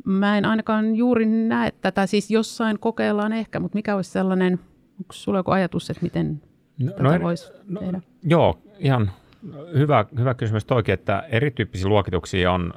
mä 0.04 0.38
en 0.38 0.44
ainakaan 0.44 0.96
juuri 0.96 1.26
näe 1.26 1.72
tätä, 1.80 2.06
siis 2.06 2.30
jossain 2.30 2.78
kokeillaan 2.78 3.32
ehkä, 3.32 3.60
mutta 3.60 3.76
mikä 3.76 3.96
olisi 3.96 4.10
sellainen, 4.10 4.52
onko 4.92 5.12
sulla 5.12 5.38
joku 5.38 5.50
ajatus, 5.50 5.90
että 5.90 6.02
miten 6.02 6.42
no, 6.78 6.92
tätä 6.92 7.18
no, 7.18 7.24
voisi 7.24 7.52
no, 7.68 7.80
tehdä? 7.80 8.00
Joo, 8.22 8.58
ihan 8.78 9.10
hyvä, 9.74 10.04
hyvä 10.18 10.34
kysymys 10.34 10.64
toikin, 10.64 10.94
että 10.94 11.24
erityyppisiä 11.30 11.88
luokituksia 11.88 12.52
on 12.52 12.74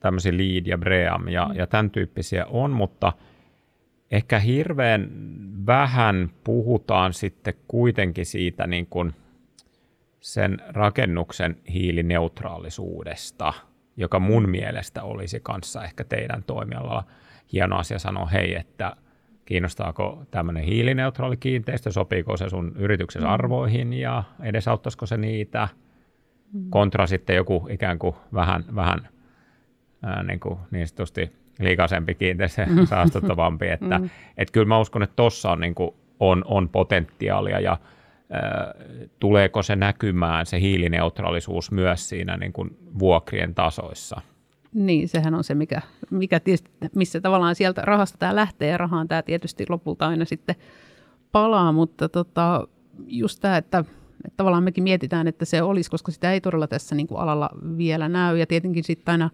tämmöisiä 0.00 0.32
LEED 0.32 0.66
ja 0.66 0.78
BREAM 0.78 1.28
ja, 1.28 1.48
mm. 1.48 1.54
ja 1.54 1.66
tämän 1.66 1.90
tyyppisiä 1.90 2.46
on, 2.46 2.70
mutta 2.70 3.12
ehkä 4.10 4.38
hirveän 4.38 5.10
vähän 5.66 6.30
puhutaan 6.44 7.12
sitten 7.12 7.54
kuitenkin 7.68 8.26
siitä 8.26 8.66
niin 8.66 8.86
kuin 8.86 9.14
sen 10.22 10.62
rakennuksen 10.68 11.56
hiilineutraalisuudesta, 11.72 13.52
joka 13.96 14.18
mun 14.18 14.48
mielestä 14.48 15.02
olisi 15.02 15.40
kanssa 15.40 15.84
ehkä 15.84 16.04
teidän 16.04 16.42
toimialalla 16.46 17.04
hieno 17.52 17.76
asia 17.76 17.98
sanoa, 17.98 18.26
hei, 18.26 18.54
että 18.54 18.96
kiinnostaako 19.44 20.22
tämmöinen 20.30 20.64
hiilineutraali 20.64 21.36
kiinteistö, 21.36 21.92
sopiiko 21.92 22.36
se 22.36 22.48
sun 22.48 22.72
yrityksen 22.76 23.22
mm. 23.22 23.28
arvoihin 23.28 23.92
ja 23.92 24.24
edesauttaisiko 24.42 25.06
se 25.06 25.16
niitä, 25.16 25.68
mm. 26.52 26.70
kontra 26.70 27.06
sitten 27.06 27.36
joku 27.36 27.66
ikään 27.70 27.98
kuin 27.98 28.14
vähän, 28.34 28.64
vähän 28.74 29.08
ää, 30.02 30.22
niin, 30.22 30.40
kuin 30.40 30.58
niin 30.70 30.88
sanotusti 30.88 31.32
liikaisempi 31.60 32.14
kiinteistö, 32.14 32.66
saastuttavampi, 32.84 33.68
että 33.68 33.98
mm. 33.98 34.10
et 34.36 34.50
kyllä 34.50 34.66
mä 34.66 34.78
uskon, 34.78 35.02
että 35.02 35.16
tuossa 35.16 35.50
on, 35.50 35.60
niin 35.60 35.74
kuin, 35.74 35.90
on, 36.20 36.44
on 36.46 36.68
potentiaalia 36.68 37.60
ja 37.60 37.76
tuleeko 39.20 39.62
se 39.62 39.76
näkymään 39.76 40.46
se 40.46 40.60
hiilineutraalisuus 40.60 41.70
myös 41.70 42.08
siinä 42.08 42.36
niin 42.36 42.52
kuin 42.52 42.76
vuokrien 42.98 43.54
tasoissa– 43.54 44.20
niin, 44.74 45.08
sehän 45.08 45.34
on 45.34 45.44
se, 45.44 45.54
mikä, 45.54 45.82
mikä 46.10 46.40
tietysti, 46.40 46.70
missä 46.94 47.20
tavallaan 47.20 47.54
sieltä 47.54 47.82
rahasta 47.82 48.18
tämä 48.18 48.36
lähtee 48.36 48.70
ja 48.70 48.78
rahaan 48.78 49.08
tämä 49.08 49.22
tietysti 49.22 49.64
lopulta 49.68 50.08
aina 50.08 50.24
sitten 50.24 50.54
palaa, 51.32 51.72
mutta 51.72 52.08
tota, 52.08 52.68
just 53.06 53.40
tämä, 53.40 53.56
että, 53.56 53.78
että 54.24 54.36
tavallaan 54.36 54.64
mekin 54.64 54.84
mietitään, 54.84 55.28
että 55.28 55.44
se 55.44 55.62
olisi, 55.62 55.90
koska 55.90 56.12
sitä 56.12 56.32
ei 56.32 56.40
todella 56.40 56.66
tässä 56.66 56.94
niin 56.94 57.06
kuin 57.06 57.20
alalla 57.20 57.50
vielä 57.76 58.08
näy. 58.08 58.38
Ja 58.38 58.46
tietenkin 58.46 58.84
sitten 58.84 59.12
aina 59.12 59.30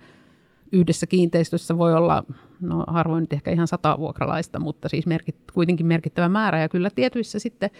yhdessä 0.72 1.06
kiinteistössä 1.06 1.78
voi 1.78 1.94
olla, 1.94 2.24
no 2.61 2.84
harvoin 2.87 3.20
nyt 3.20 3.32
ehkä 3.32 3.50
ihan 3.50 3.68
sata 3.68 3.98
vuokralaista, 3.98 4.61
mutta 4.61 4.88
siis 4.88 5.06
merkit, 5.06 5.37
kuitenkin 5.54 5.87
merkittävä 5.87 6.28
määrä. 6.28 6.61
Ja 6.61 6.68
kyllä 6.68 6.90
tietyissä 6.90 7.38
sitten 7.38 7.70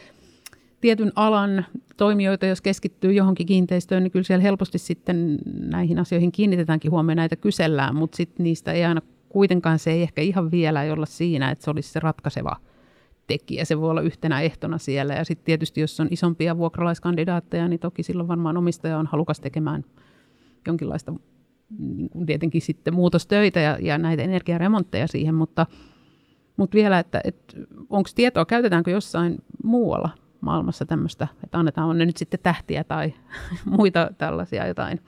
tietyn 0.81 1.13
alan 1.15 1.67
toimijoita, 1.97 2.47
jos 2.47 2.61
keskittyy 2.61 3.13
johonkin 3.13 3.47
kiinteistöön, 3.47 4.03
niin 4.03 4.11
kyllä 4.11 4.23
siellä 4.23 4.43
helposti 4.43 4.79
sitten 4.79 5.39
näihin 5.61 5.99
asioihin 5.99 6.33
kiinnitetäänkin 6.33 6.91
huomioon, 6.91 7.17
näitä 7.17 7.37
kysellään, 7.37 7.95
mutta 7.95 8.17
sitten 8.17 8.45
niistä 8.45 8.73
ei 8.73 8.85
aina 8.85 9.01
kuitenkaan 9.29 9.79
se 9.79 9.91
ei 9.91 10.03
ehkä 10.03 10.23
ihan 10.23 10.51
vielä 10.51 10.81
olla 10.93 11.07
siinä, 11.07 11.51
että 11.51 11.65
se 11.65 11.71
olisi 11.71 11.93
se 11.93 12.01
ratkaiseva 12.01 12.57
tekijä. 13.27 13.65
Se 13.65 13.81
voi 13.81 13.91
olla 13.91 14.01
yhtenä 14.01 14.41
ehtona 14.41 14.79
siellä. 14.79 15.15
Ja 15.15 15.25
sitten 15.25 15.45
tietysti, 15.45 15.81
jos 15.81 16.01
on 16.01 16.09
isompia 16.11 16.59
vuokralaiskandidaatteja, 16.59 17.69
niin 17.69 17.81
toki 17.81 18.03
silloin 18.03 18.29
varmaan 18.29 18.57
omistaja 18.57 18.99
on 18.99 19.07
halukas 19.07 19.41
tekemään 19.41 19.85
jonkinlaista 20.67 21.13
niin 21.79 22.11
kuin 22.11 22.27
tietenkin 22.27 22.63
sitten 22.63 22.95
muutostöitä 22.95 23.61
ja, 23.61 23.79
ja 23.81 23.99
näitä 23.99 24.23
energiaremontteja 24.23 25.07
siihen, 25.07 25.35
mutta, 25.35 25.67
mutta 26.57 26.75
vielä, 26.75 26.99
että, 26.99 27.21
että 27.25 27.57
onko 27.91 28.11
tietoa, 28.15 28.45
käytetäänkö 28.45 28.91
jossain 28.91 29.39
muualla 29.65 30.11
maailmassa 30.41 30.87
tämmöistä, 30.87 31.29
että 31.45 31.59
annetaan 31.59 31.89
on 31.89 31.99
ne 31.99 32.07
nyt 32.07 32.17
sitten 32.17 32.41
tähtiä 32.43 32.85
tai 32.85 33.15
muita 33.79 34.11
tällaisia 34.19 34.67
jotain 34.67 35.01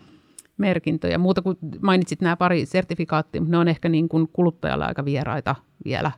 merkintöjä. 0.57 1.19
Muuta 1.19 1.43
kuin 1.43 1.59
mainitsit 1.83 2.21
nämä 2.21 2.37
pari 2.37 2.67
sertifikaattia, 2.67 3.41
mutta 3.41 3.51
ne 3.51 3.59
on 3.59 3.69
ehkä 3.69 3.89
niin 3.89 4.09
kuin 4.09 4.29
kuluttajalle 4.33 4.85
aika 4.85 5.05
vieraita 5.05 5.55
vielä. 5.85 6.13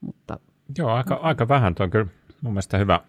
Mutta, 0.00 0.38
Joo, 0.78 0.90
aika, 0.90 1.14
aika 1.14 1.48
vähän. 1.48 1.74
Tuo 1.74 1.84
on 1.84 1.90
kyllä 1.90 2.06
mun 2.40 2.52
mielestä 2.52 2.78
hyvä, 2.78 3.00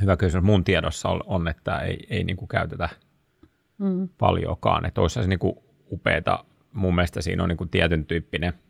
hyvä 0.00 0.16
kysymys. 0.16 0.44
Mun 0.44 0.64
tiedossa 0.64 1.08
on, 1.08 1.20
on 1.26 1.48
että 1.48 1.78
ei, 1.78 2.06
ei 2.10 2.24
niin 2.24 2.36
kuin 2.36 2.48
käytetä 2.48 2.88
mm. 3.78 4.08
paljonkaan. 4.18 4.84
Että 4.84 5.00
olisi 5.00 5.22
se 5.22 5.28
niin 5.28 5.38
kuin 5.38 5.56
upeata. 5.92 6.44
Mun 6.72 6.94
mielestä 6.94 7.22
siinä 7.22 7.42
on 7.42 7.48
niin 7.48 7.56
kuin 7.56 7.70
tietyn 7.70 8.06
tyyppinen– 8.06 8.52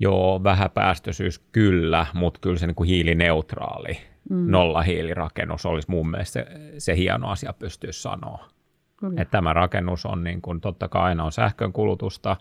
Joo, 0.00 0.44
vähäpäästöisyys 0.44 1.38
kyllä, 1.38 2.06
mutta 2.14 2.40
kyllä 2.40 2.58
se 2.58 2.66
niin 2.66 2.74
kuin 2.74 2.88
hiilineutraali 2.88 3.98
mm. 4.30 4.50
nollahiilirakennus 4.50 5.66
olisi 5.66 5.90
mun 5.90 6.10
mielestä 6.10 6.32
se, 6.32 6.46
se 6.78 6.96
hieno 6.96 7.28
asia 7.28 7.52
pystyä 7.52 7.92
sanoa. 7.92 8.48
Kyllä. 8.96 9.22
Että 9.22 9.32
tämä 9.32 9.52
rakennus 9.52 10.06
on 10.06 10.24
niin 10.24 10.42
kuin, 10.42 10.60
totta 10.60 10.88
kai 10.88 11.02
aina 11.02 11.24
on 11.24 11.32
sähkön 11.32 11.72
kulutusta, 11.72 12.36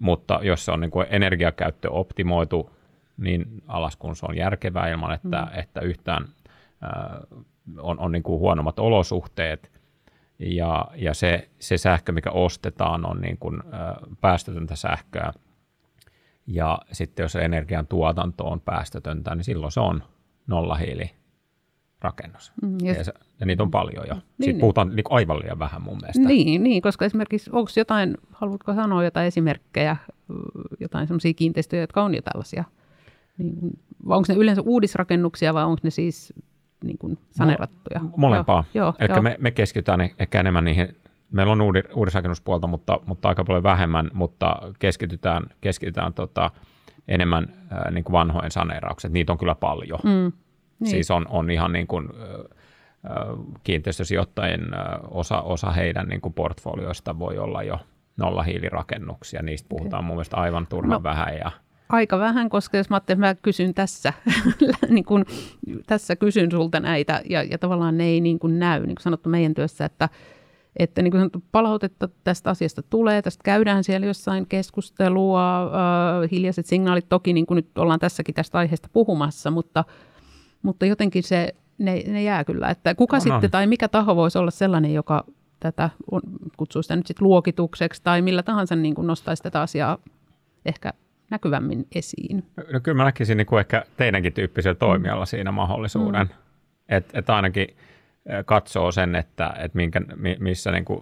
mutta 0.00 0.40
jos 0.42 0.64
se 0.64 0.72
on 0.72 0.80
niin 0.80 0.90
kuin 0.90 1.06
energiakäyttö 1.10 1.90
optimoitu 1.90 2.70
niin 3.16 3.62
alas 3.66 3.96
kun 3.96 4.16
se 4.16 4.26
on 4.26 4.36
järkevää 4.36 4.88
ilman, 4.88 5.14
että, 5.14 5.40
mm. 5.40 5.58
että 5.58 5.80
yhtään 5.80 6.24
äh, 6.84 7.42
on, 7.78 7.98
on 7.98 8.12
niin 8.12 8.22
kuin 8.22 8.38
huonommat 8.38 8.78
olosuhteet, 8.78 9.72
ja, 10.38 10.86
ja 10.94 11.14
se, 11.14 11.48
se 11.58 11.78
sähkö, 11.78 12.12
mikä 12.12 12.30
ostetaan, 12.30 13.06
on 13.06 13.20
niin 13.20 13.38
kuin, 13.38 13.62
äh, 13.74 13.96
päästötöntä 14.20 14.76
sähköä, 14.76 15.32
ja 16.46 16.78
sitten 16.92 17.24
jos 17.24 17.36
energian 17.36 17.86
tuotanto 17.86 18.44
on 18.44 18.60
päästötöntä, 18.60 19.34
niin 19.34 19.44
silloin 19.44 19.72
se 19.72 19.80
on 19.80 20.02
nollahiilirakennus. 20.46 22.52
Mm, 22.62 22.76
ja, 22.82 22.92
ja, 22.92 23.04
se, 23.04 23.12
ja 23.40 23.46
niitä 23.46 23.62
on 23.62 23.70
paljon 23.70 24.04
jo. 24.08 24.14
Niin, 24.14 24.22
Siitä 24.22 24.52
niin. 24.52 24.60
puhutaan 24.60 24.96
niin 24.96 25.04
aivan 25.10 25.38
liian 25.38 25.58
vähän 25.58 25.82
mun 25.82 25.98
mielestä. 26.00 26.22
Niin, 26.22 26.62
niin 26.62 26.82
koska 26.82 27.04
esimerkiksi 27.04 27.50
onko 27.52 27.70
jotain, 27.76 28.14
haluatko 28.32 28.74
sanoa 28.74 29.04
jotain 29.04 29.26
esimerkkejä, 29.26 29.96
jotain 30.80 31.06
sellaisia 31.06 31.34
kiinteistöjä, 31.34 31.82
jotka 31.82 32.02
on 32.02 32.14
jo 32.14 32.22
tällaisia? 32.22 32.64
Niin, 33.38 33.56
onko 34.06 34.24
ne 34.28 34.34
yleensä 34.34 34.62
uudisrakennuksia 34.62 35.54
vai 35.54 35.64
onko 35.64 35.80
ne 35.82 35.90
siis 35.90 36.32
niin 36.84 36.98
kuin 36.98 37.18
sanerattuja? 37.30 38.00
No, 38.00 38.10
molempaa. 38.16 38.64
Joo, 38.74 38.94
Eli 38.98 39.20
me, 39.20 39.36
me 39.40 39.50
keskitytään 39.50 40.10
ehkä 40.18 40.40
enemmän 40.40 40.64
niihin 40.64 40.96
meillä 41.32 41.52
on 41.52 41.60
uudi, 41.60 41.82
uudisrakennuspuolta, 41.94 42.66
mutta, 42.66 43.00
mutta 43.06 43.28
aika 43.28 43.44
paljon 43.44 43.62
vähemmän, 43.62 44.10
mutta 44.12 44.56
keskitytään, 44.78 45.42
keskitytään 45.60 46.14
tota, 46.14 46.50
enemmän 47.08 47.46
ää, 47.70 47.90
niin 47.90 48.04
kuin 48.04 48.12
vanhojen 48.12 48.50
saneeraukset. 48.50 49.12
Niitä 49.12 49.32
on 49.32 49.38
kyllä 49.38 49.54
paljon. 49.54 50.00
Mm, 50.04 50.32
niin. 50.78 50.90
Siis 50.90 51.10
on, 51.10 51.26
on 51.28 51.50
ihan 51.50 51.72
niin 51.72 51.86
kuin, 51.86 52.08
ää, 53.04 53.16
kiinteistösijoittajien 53.64 54.74
ää, 54.74 55.00
osa, 55.10 55.40
osa 55.40 55.70
heidän 55.70 56.08
niin 56.08 56.20
kuin 56.20 56.34
portfolioista 56.34 57.18
voi 57.18 57.38
olla 57.38 57.62
jo 57.62 57.78
nollahiilirakennuksia. 58.16 59.42
Niistä 59.42 59.68
puhutaan 59.68 60.00
okay. 60.00 60.06
mun 60.06 60.16
mielestä 60.16 60.36
aivan 60.36 60.66
turhan 60.66 60.90
no. 60.90 61.02
vähän 61.02 61.34
ja 61.38 61.50
aika 61.92 62.18
vähän, 62.18 62.48
koska 62.48 62.76
jos 62.76 62.90
mä 62.90 62.96
että 62.96 63.16
mä 63.16 63.34
kysyn 63.34 63.74
tässä, 63.74 64.12
niin 64.88 65.04
kun, 65.04 65.24
tässä 65.86 66.16
kysyn 66.16 66.50
sulta 66.50 66.80
näitä, 66.80 67.22
ja, 67.30 67.42
ja 67.42 67.58
tavallaan 67.58 67.98
ne 67.98 68.04
ei 68.04 68.20
niin 68.20 68.38
kuin 68.38 68.58
näy, 68.58 68.80
niin 68.80 68.94
kuin 68.94 69.02
sanottu 69.02 69.28
meidän 69.28 69.54
työssä, 69.54 69.84
että 69.84 70.08
että 70.76 71.02
niin 71.02 71.10
kuin 71.10 71.20
sanottu, 71.20 71.42
palautetta 71.52 72.08
tästä 72.24 72.50
asiasta 72.50 72.82
tulee, 72.82 73.22
tästä 73.22 73.42
käydään 73.44 73.84
siellä 73.84 74.06
jossain 74.06 74.46
keskustelua, 74.46 75.62
äh, 75.62 76.30
hiljaiset 76.30 76.66
signaalit 76.66 77.08
toki, 77.08 77.32
niin 77.32 77.46
kuin 77.46 77.56
nyt 77.56 77.78
ollaan 77.78 78.00
tässäkin 78.00 78.34
tästä 78.34 78.58
aiheesta 78.58 78.88
puhumassa, 78.92 79.50
mutta, 79.50 79.84
mutta 80.62 80.86
jotenkin 80.86 81.22
se, 81.22 81.54
ne, 81.78 82.02
ne 82.06 82.22
jää 82.22 82.44
kyllä, 82.44 82.70
että 82.70 82.94
kuka 82.94 83.16
no, 83.16 83.20
sitten 83.20 83.42
no. 83.42 83.48
tai 83.48 83.66
mikä 83.66 83.88
taho 83.88 84.16
voisi 84.16 84.38
olla 84.38 84.50
sellainen, 84.50 84.94
joka 84.94 85.24
tätä 85.60 85.90
kutsuu 86.56 86.82
sitä 86.82 86.96
nyt 86.96 87.06
sitten 87.06 87.26
luokitukseksi 87.26 88.00
tai 88.04 88.22
millä 88.22 88.42
tahansa 88.42 88.76
niin 88.76 88.94
kuin 88.94 89.06
nostaisi 89.06 89.42
tätä 89.42 89.60
asiaa 89.60 89.98
ehkä 90.64 90.92
näkyvämmin 91.30 91.86
esiin. 91.94 92.44
No 92.72 92.80
kyllä 92.80 92.96
mä 92.96 93.04
näkisin 93.04 93.36
niin 93.36 93.46
kuin 93.46 93.60
ehkä 93.60 93.84
teidänkin 93.96 94.32
tyyppisellä 94.32 94.74
toimijalla 94.74 95.26
siinä 95.26 95.52
mahdollisuuden, 95.52 96.26
mm. 96.26 96.34
että 96.88 97.18
et 97.18 97.30
ainakin– 97.30 97.66
katsoo 98.46 98.92
sen, 98.92 99.14
että, 99.14 99.54
että 99.58 99.76
minkä, 99.76 100.00
missä 100.38 100.70
niin 100.70 100.84
kuin, 100.84 101.00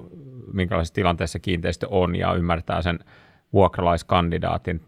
minkälaisessa 0.52 0.94
tilanteessa 0.94 1.38
kiinteistö 1.38 1.86
on 1.90 2.16
ja 2.16 2.34
ymmärtää 2.34 2.82
sen 2.82 2.98
vuokralaiskandidaatin 3.52 4.80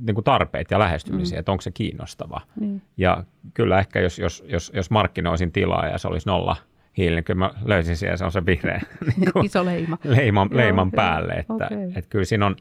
niin 0.00 0.14
kuin 0.14 0.24
tarpeet 0.24 0.70
ja 0.70 0.78
lähestymisiä, 0.78 1.36
mm. 1.36 1.40
että 1.40 1.52
onko 1.52 1.62
se 1.62 1.70
kiinnostava. 1.70 2.40
Mm. 2.60 2.80
Ja 2.96 3.24
kyllä 3.54 3.78
ehkä 3.78 4.00
jos, 4.00 4.18
jos, 4.18 4.44
jos, 4.48 4.72
jos 4.74 4.90
markkinoisin 4.90 5.52
tilaa 5.52 5.86
ja 5.86 5.98
se 5.98 6.08
olisi 6.08 6.28
nolla 6.28 6.56
hiilinen. 6.96 7.24
Kyllä 7.24 7.38
mä 7.38 7.50
löysin 7.64 7.96
siellä, 7.96 8.16
se 8.16 8.24
on 8.24 8.32
se 8.32 8.46
vihreä 8.46 8.80
niin 9.16 9.32
kuin 9.32 9.46
Iso 9.46 9.64
leima. 9.64 9.98
leiman, 10.04 10.48
Joo, 10.50 10.56
leiman 10.56 10.86
joo. 10.86 10.96
päälle. 10.96 11.32
Että, 11.32 11.54
Okei. 11.54 11.84
että 11.94 12.10
kyllä 12.10 12.24
siinä 12.24 12.46
on 12.46 12.56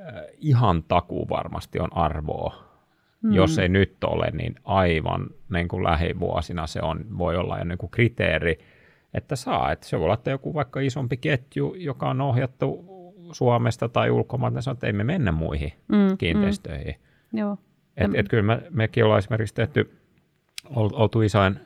äh, 0.00 0.14
ihan 0.38 0.82
takuu 0.82 1.28
varmasti 1.28 1.80
on 1.80 1.96
arvoa. 1.96 2.69
Mm. 3.22 3.32
Jos 3.32 3.58
ei 3.58 3.68
nyt 3.68 4.04
ole, 4.04 4.30
niin 4.30 4.54
aivan 4.64 5.26
niin 5.52 5.68
kuin 5.68 5.84
lähivuosina 5.84 6.66
se 6.66 6.80
on, 6.82 7.04
voi 7.18 7.36
olla 7.36 7.58
jo 7.58 7.64
niin 7.64 7.78
kuin 7.78 7.90
kriteeri, 7.90 8.58
että 9.14 9.36
saa. 9.36 9.72
Että 9.72 9.86
se 9.86 9.98
voi 9.98 10.04
olla, 10.04 10.14
että 10.14 10.30
joku 10.30 10.54
vaikka 10.54 10.80
isompi 10.80 11.16
ketju, 11.16 11.74
joka 11.78 12.10
on 12.10 12.20
ohjattu 12.20 12.84
Suomesta 13.32 13.88
tai 13.88 14.10
ulkomailta, 14.10 14.56
niin 14.56 14.62
sanoo, 14.62 14.74
että 14.74 14.86
ei 14.86 14.92
me 14.92 15.04
mennä 15.04 15.32
muihin 15.32 15.72
Mm, 15.88 16.18
kiinteistöihin. 16.18 16.94
Mm, 17.32 17.38
joo. 17.38 17.58
Et, 17.96 18.10
et 18.14 18.28
kyllä 18.28 18.42
me, 18.42 18.62
mekin 18.70 19.04
ollaan 19.04 19.18
esimerkiksi 19.18 19.54
tehty, 19.54 19.90
ol- 20.76 20.90
oltu 20.92 21.22
isoin 21.22 21.60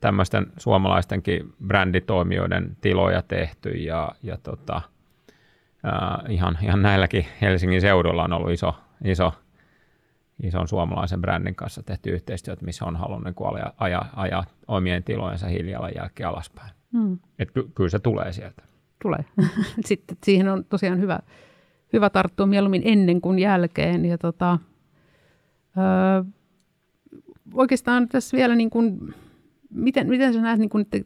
tämmöisten 0.00 0.46
suomalaistenkin 0.56 1.54
bränditoimijoiden 1.66 2.76
tiloja 2.80 3.22
tehty 3.22 3.70
ja, 3.70 4.12
ja 4.22 4.38
tota, 4.42 4.80
ää, 5.82 6.22
ihan, 6.28 6.58
ihan 6.62 6.82
näilläkin 6.82 7.26
Helsingin 7.40 7.80
seudulla 7.80 8.24
on 8.24 8.32
ollut 8.32 8.50
iso, 8.50 8.74
iso, 9.04 9.32
ison 10.42 10.68
suomalaisen 10.68 11.20
brändin 11.20 11.54
kanssa 11.54 11.82
tehty 11.82 12.10
yhteistyötä, 12.10 12.64
missä 12.64 12.84
on 12.84 12.96
halunnut 12.96 13.24
niin 13.24 13.54
ajaa, 13.54 13.72
ajaa, 13.76 14.08
ajaa 14.16 14.44
omien 14.68 15.04
tilojensa 15.04 15.46
hiilijalanjälkeen 15.46 16.28
alaspäin. 16.28 16.70
Mm, 16.92 17.18
Et 17.38 17.50
ky- 17.50 17.70
kyllä 17.74 17.90
se 17.90 17.98
tulee 17.98 18.32
sieltä. 18.32 18.62
tulee. 19.02 19.24
Sitten 19.86 20.16
siihen 20.24 20.48
on 20.48 20.64
tosiaan 20.64 21.00
hyvä, 21.00 21.18
hyvä 21.92 22.10
tarttua 22.10 22.46
mieluummin 22.46 22.82
ennen 22.84 23.20
kuin 23.20 23.38
jälkeen. 23.38 24.04
Ja 24.04 24.18
tota, 24.18 24.58
öö, 25.78 26.24
oikeastaan 27.54 28.08
tässä 28.08 28.36
vielä, 28.36 28.54
niin 28.54 28.70
kuin, 28.70 29.14
miten, 29.70 30.08
miten 30.08 30.34
sä 30.34 30.40
näet 30.40 30.58
niin 30.58 30.70
kuin, 30.70 30.82
että 30.82 30.98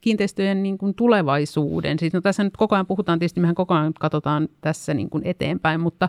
kiinteistöjen 0.00 0.62
niin 0.62 0.78
kuin 0.78 0.94
tulevaisuuden? 0.94 1.98
Siis, 1.98 2.12
no, 2.12 2.20
tässä 2.20 2.44
nyt 2.44 2.56
koko 2.56 2.74
ajan 2.74 2.86
puhutaan, 2.86 3.18
tietysti 3.18 3.40
mehän 3.40 3.54
koko 3.54 3.74
ajan 3.74 3.92
katsotaan 4.00 4.48
tässä 4.60 4.94
niin 4.94 5.10
kuin 5.10 5.22
eteenpäin, 5.26 5.80
mutta 5.80 6.08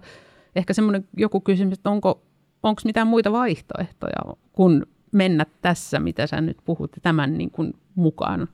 ehkä 0.56 0.74
semmoinen 0.74 1.08
joku 1.18 1.42
kysymys, 1.42 1.78
että 1.78 1.90
onko 1.90 2.22
onko 2.64 2.82
mitään 2.86 3.08
muita 3.08 3.32
vaihtoehtoja 3.32 4.36
kuin 4.52 4.86
mennä 5.12 5.46
tässä, 5.62 6.00
mitä 6.00 6.28
sä 6.28 6.42
nyt 6.42 6.58
puhut, 6.66 6.92
tämän 7.02 7.38
niin 7.38 7.52
kuin 7.52 7.74
mukaan? 7.96 8.48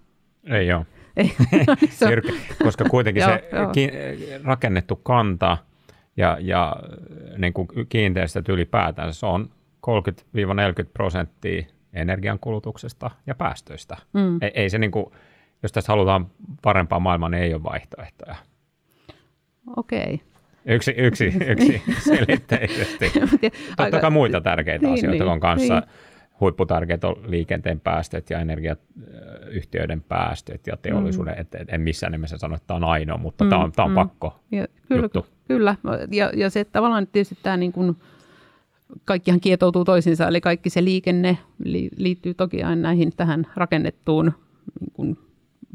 Ei 0.44 0.74
ole. 0.74 0.86
Ei, 1.18 1.32
se 1.90 2.06
on- 2.06 2.12
Jyrkä, 2.12 2.34
koska 2.64 2.86
kuitenkin 2.90 3.22
Joo, 3.24 3.30
se 3.30 3.50
joo. 3.56 3.72
ki- 3.72 3.92
rakennettu 4.44 4.96
kanta 4.96 5.58
ja, 6.18 6.38
ja 6.42 6.76
niin 7.38 7.54
kuin 7.54 7.68
kiinteistöt 7.90 8.50
ylipäätään, 8.50 9.14
se 9.14 9.26
on 9.26 9.50
30-40 9.88 9.92
prosenttia 10.94 11.66
energiankulutuksesta 11.94 13.12
ja 13.28 13.36
päästöistä. 13.36 13.98
Mm. 14.14 14.38
Ei, 14.42 14.52
ei 14.54 14.70
se 14.70 14.78
niin 14.78 14.92
kuin, 14.92 15.06
jos 15.64 15.72
tässä 15.72 15.92
halutaan 15.94 16.28
parempaa 16.62 17.00
maailmaa, 17.00 17.30
niin 17.30 17.44
ei 17.44 17.54
ole 17.54 17.64
vaihtoehtoja. 17.64 18.36
Okei. 19.78 20.22
Yksi, 20.66 20.94
yksi, 20.98 21.26
yksi 21.52 21.82
selitteisesti. 22.00 23.12
Totta 23.78 24.00
kai 24.00 24.12
muita 24.12 24.42
tärkeitä 24.42 24.86
Niin, 24.86 24.94
asioita 24.94 25.24
niin, 25.24 25.32
on 25.32 25.40
kanssa. 25.40 25.80
niin. 25.80 25.90
Huipputärkeät 26.40 27.04
on 27.04 27.16
liikenteen 27.26 27.80
päästöt 27.80 28.30
ja 28.30 28.40
energiayhtiöiden 28.40 30.02
päästöt 30.02 30.68
ja 30.68 30.78
teollisuuden. 30.78 31.34
Mm. 31.34 31.42
Et, 31.42 31.56
et, 31.56 31.74
en 31.74 31.82
missään 31.82 32.12
nimessä 32.12 32.38
sano, 32.38 32.56
että 32.56 32.68
tämä 32.68 32.76
on 32.76 32.84
ainoa, 32.84 33.18
mutta 33.18 33.44
mm, 33.44 33.50
tämä 33.50 33.64
on, 33.64 33.72
tämä 33.72 33.86
on 33.86 33.92
mm. 33.92 33.96
pakko. 33.96 34.40
Ja, 34.52 34.68
kyllä, 34.88 35.02
juttu. 35.02 35.26
kyllä. 35.48 35.76
Ja, 36.12 36.32
ja 36.36 36.50
se 36.50 36.66
tavallaan 36.66 37.08
tietysti 37.08 37.38
tämä 37.44 37.58
niin 37.58 37.72
kuin, 37.72 37.96
kaikkihan 39.06 39.40
kietoutuu 39.40 39.86
toisiinsa, 39.86 40.28
eli 40.28 40.42
kaikki 40.42 40.70
se 40.70 40.84
liikenne 40.84 41.38
li, 41.64 41.90
liittyy 41.98 42.34
toki 42.34 42.64
aina 42.64 42.82
näihin 42.82 43.12
tähän 43.18 43.48
rakennettuun 43.56 44.34
niin 44.80 44.92
kuin 44.94 45.18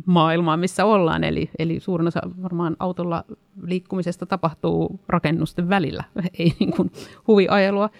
maailmaan, 0.07 0.61
missä 0.61 0.85
ollaan. 0.85 1.25
Eli, 1.25 1.51
eli 1.59 1.81
suurin 1.81 2.09
osa 2.09 2.21
varmaan 2.43 2.77
autolla 2.79 3.25
liikkumisesta 3.63 4.27
tapahtuu 4.27 5.01
rakennusten 5.09 5.69
välillä, 5.69 6.05
ei 6.39 6.55
niin 6.61 6.73
kuin 6.73 6.93
huviajelua. 7.27 7.91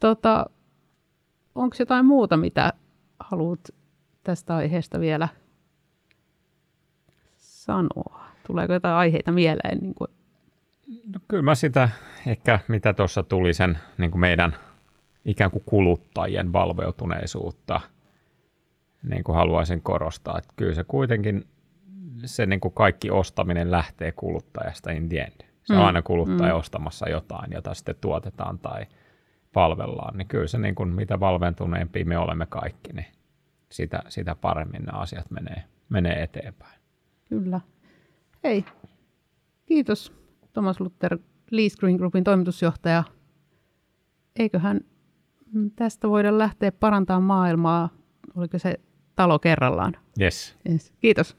Tota, 0.00 0.46
Onko 1.54 1.76
jotain 1.78 2.06
muuta, 2.06 2.36
mitä 2.36 2.72
haluat 3.20 3.60
tästä 4.24 4.56
aiheesta 4.56 5.00
vielä 5.00 5.28
sanoa? 7.36 8.24
Tuleeko 8.46 8.72
jotain 8.72 8.94
aiheita 8.94 9.32
mieleen? 9.32 9.78
Niin 9.78 9.94
kuin, 9.94 10.08
No, 10.86 11.20
kyllä 11.28 11.42
mä 11.42 11.54
sitä 11.54 11.88
ehkä, 12.26 12.60
mitä 12.68 12.92
tuossa 12.92 13.22
tuli 13.22 13.54
sen 13.54 13.78
niin 13.98 14.10
kuin 14.10 14.20
meidän 14.20 14.56
ikään 15.24 15.50
kuin 15.50 15.62
kuluttajien 15.66 16.52
valveutuneisuutta, 16.52 17.80
niin 19.08 19.24
kuin 19.24 19.36
haluaisin 19.36 19.82
korostaa. 19.82 20.38
Että 20.38 20.54
kyllä 20.56 20.74
se 20.74 20.84
kuitenkin, 20.84 21.44
se 22.24 22.46
niin 22.46 22.60
kuin 22.60 22.74
kaikki 22.74 23.10
ostaminen 23.10 23.70
lähtee 23.70 24.12
kuluttajasta 24.12 24.90
in 24.90 25.08
the 25.08 25.18
end. 25.18 25.54
Se 25.64 25.72
on 25.72 25.78
Mm, 25.78 25.86
aina 25.86 26.02
kuluttaja 26.02 26.52
mm. 26.52 26.58
ostamassa 26.58 27.08
jotain, 27.08 27.52
jota 27.52 27.74
sitten 27.74 27.94
tuotetaan 28.00 28.58
tai 28.58 28.86
palvellaan. 29.52 30.18
Niin 30.18 30.28
kyllä 30.28 30.46
se, 30.46 30.58
niin 30.58 30.74
kuin, 30.74 30.88
mitä 30.88 31.20
valventuneempia 31.20 32.04
me 32.04 32.18
olemme 32.18 32.46
kaikki, 32.46 32.92
niin 32.92 33.06
sitä, 33.70 34.02
sitä 34.08 34.34
paremmin 34.34 34.82
nämä 34.82 34.98
asiat 34.98 35.30
menee, 35.30 35.64
menee 35.88 36.22
eteenpäin. 36.22 36.80
Kyllä. 37.28 37.60
Hei, 38.44 38.64
kiitos 39.66 40.12
Thomas 40.52 40.80
Luther, 40.80 41.18
Lee 41.50 41.68
Green 41.80 41.96
Groupin 41.96 42.24
toimitusjohtaja. 42.24 43.04
Eiköhän 44.36 44.80
tästä 45.76 46.08
voida 46.08 46.38
lähteä 46.38 46.72
parantamaan 46.72 47.22
maailmaa, 47.22 47.88
oliko 48.36 48.58
se 48.58 48.80
talo 49.16 49.38
kerrallaan? 49.38 49.96
Yes. 50.20 50.56
Yes. 50.68 50.92
Kiitos. 51.00 51.36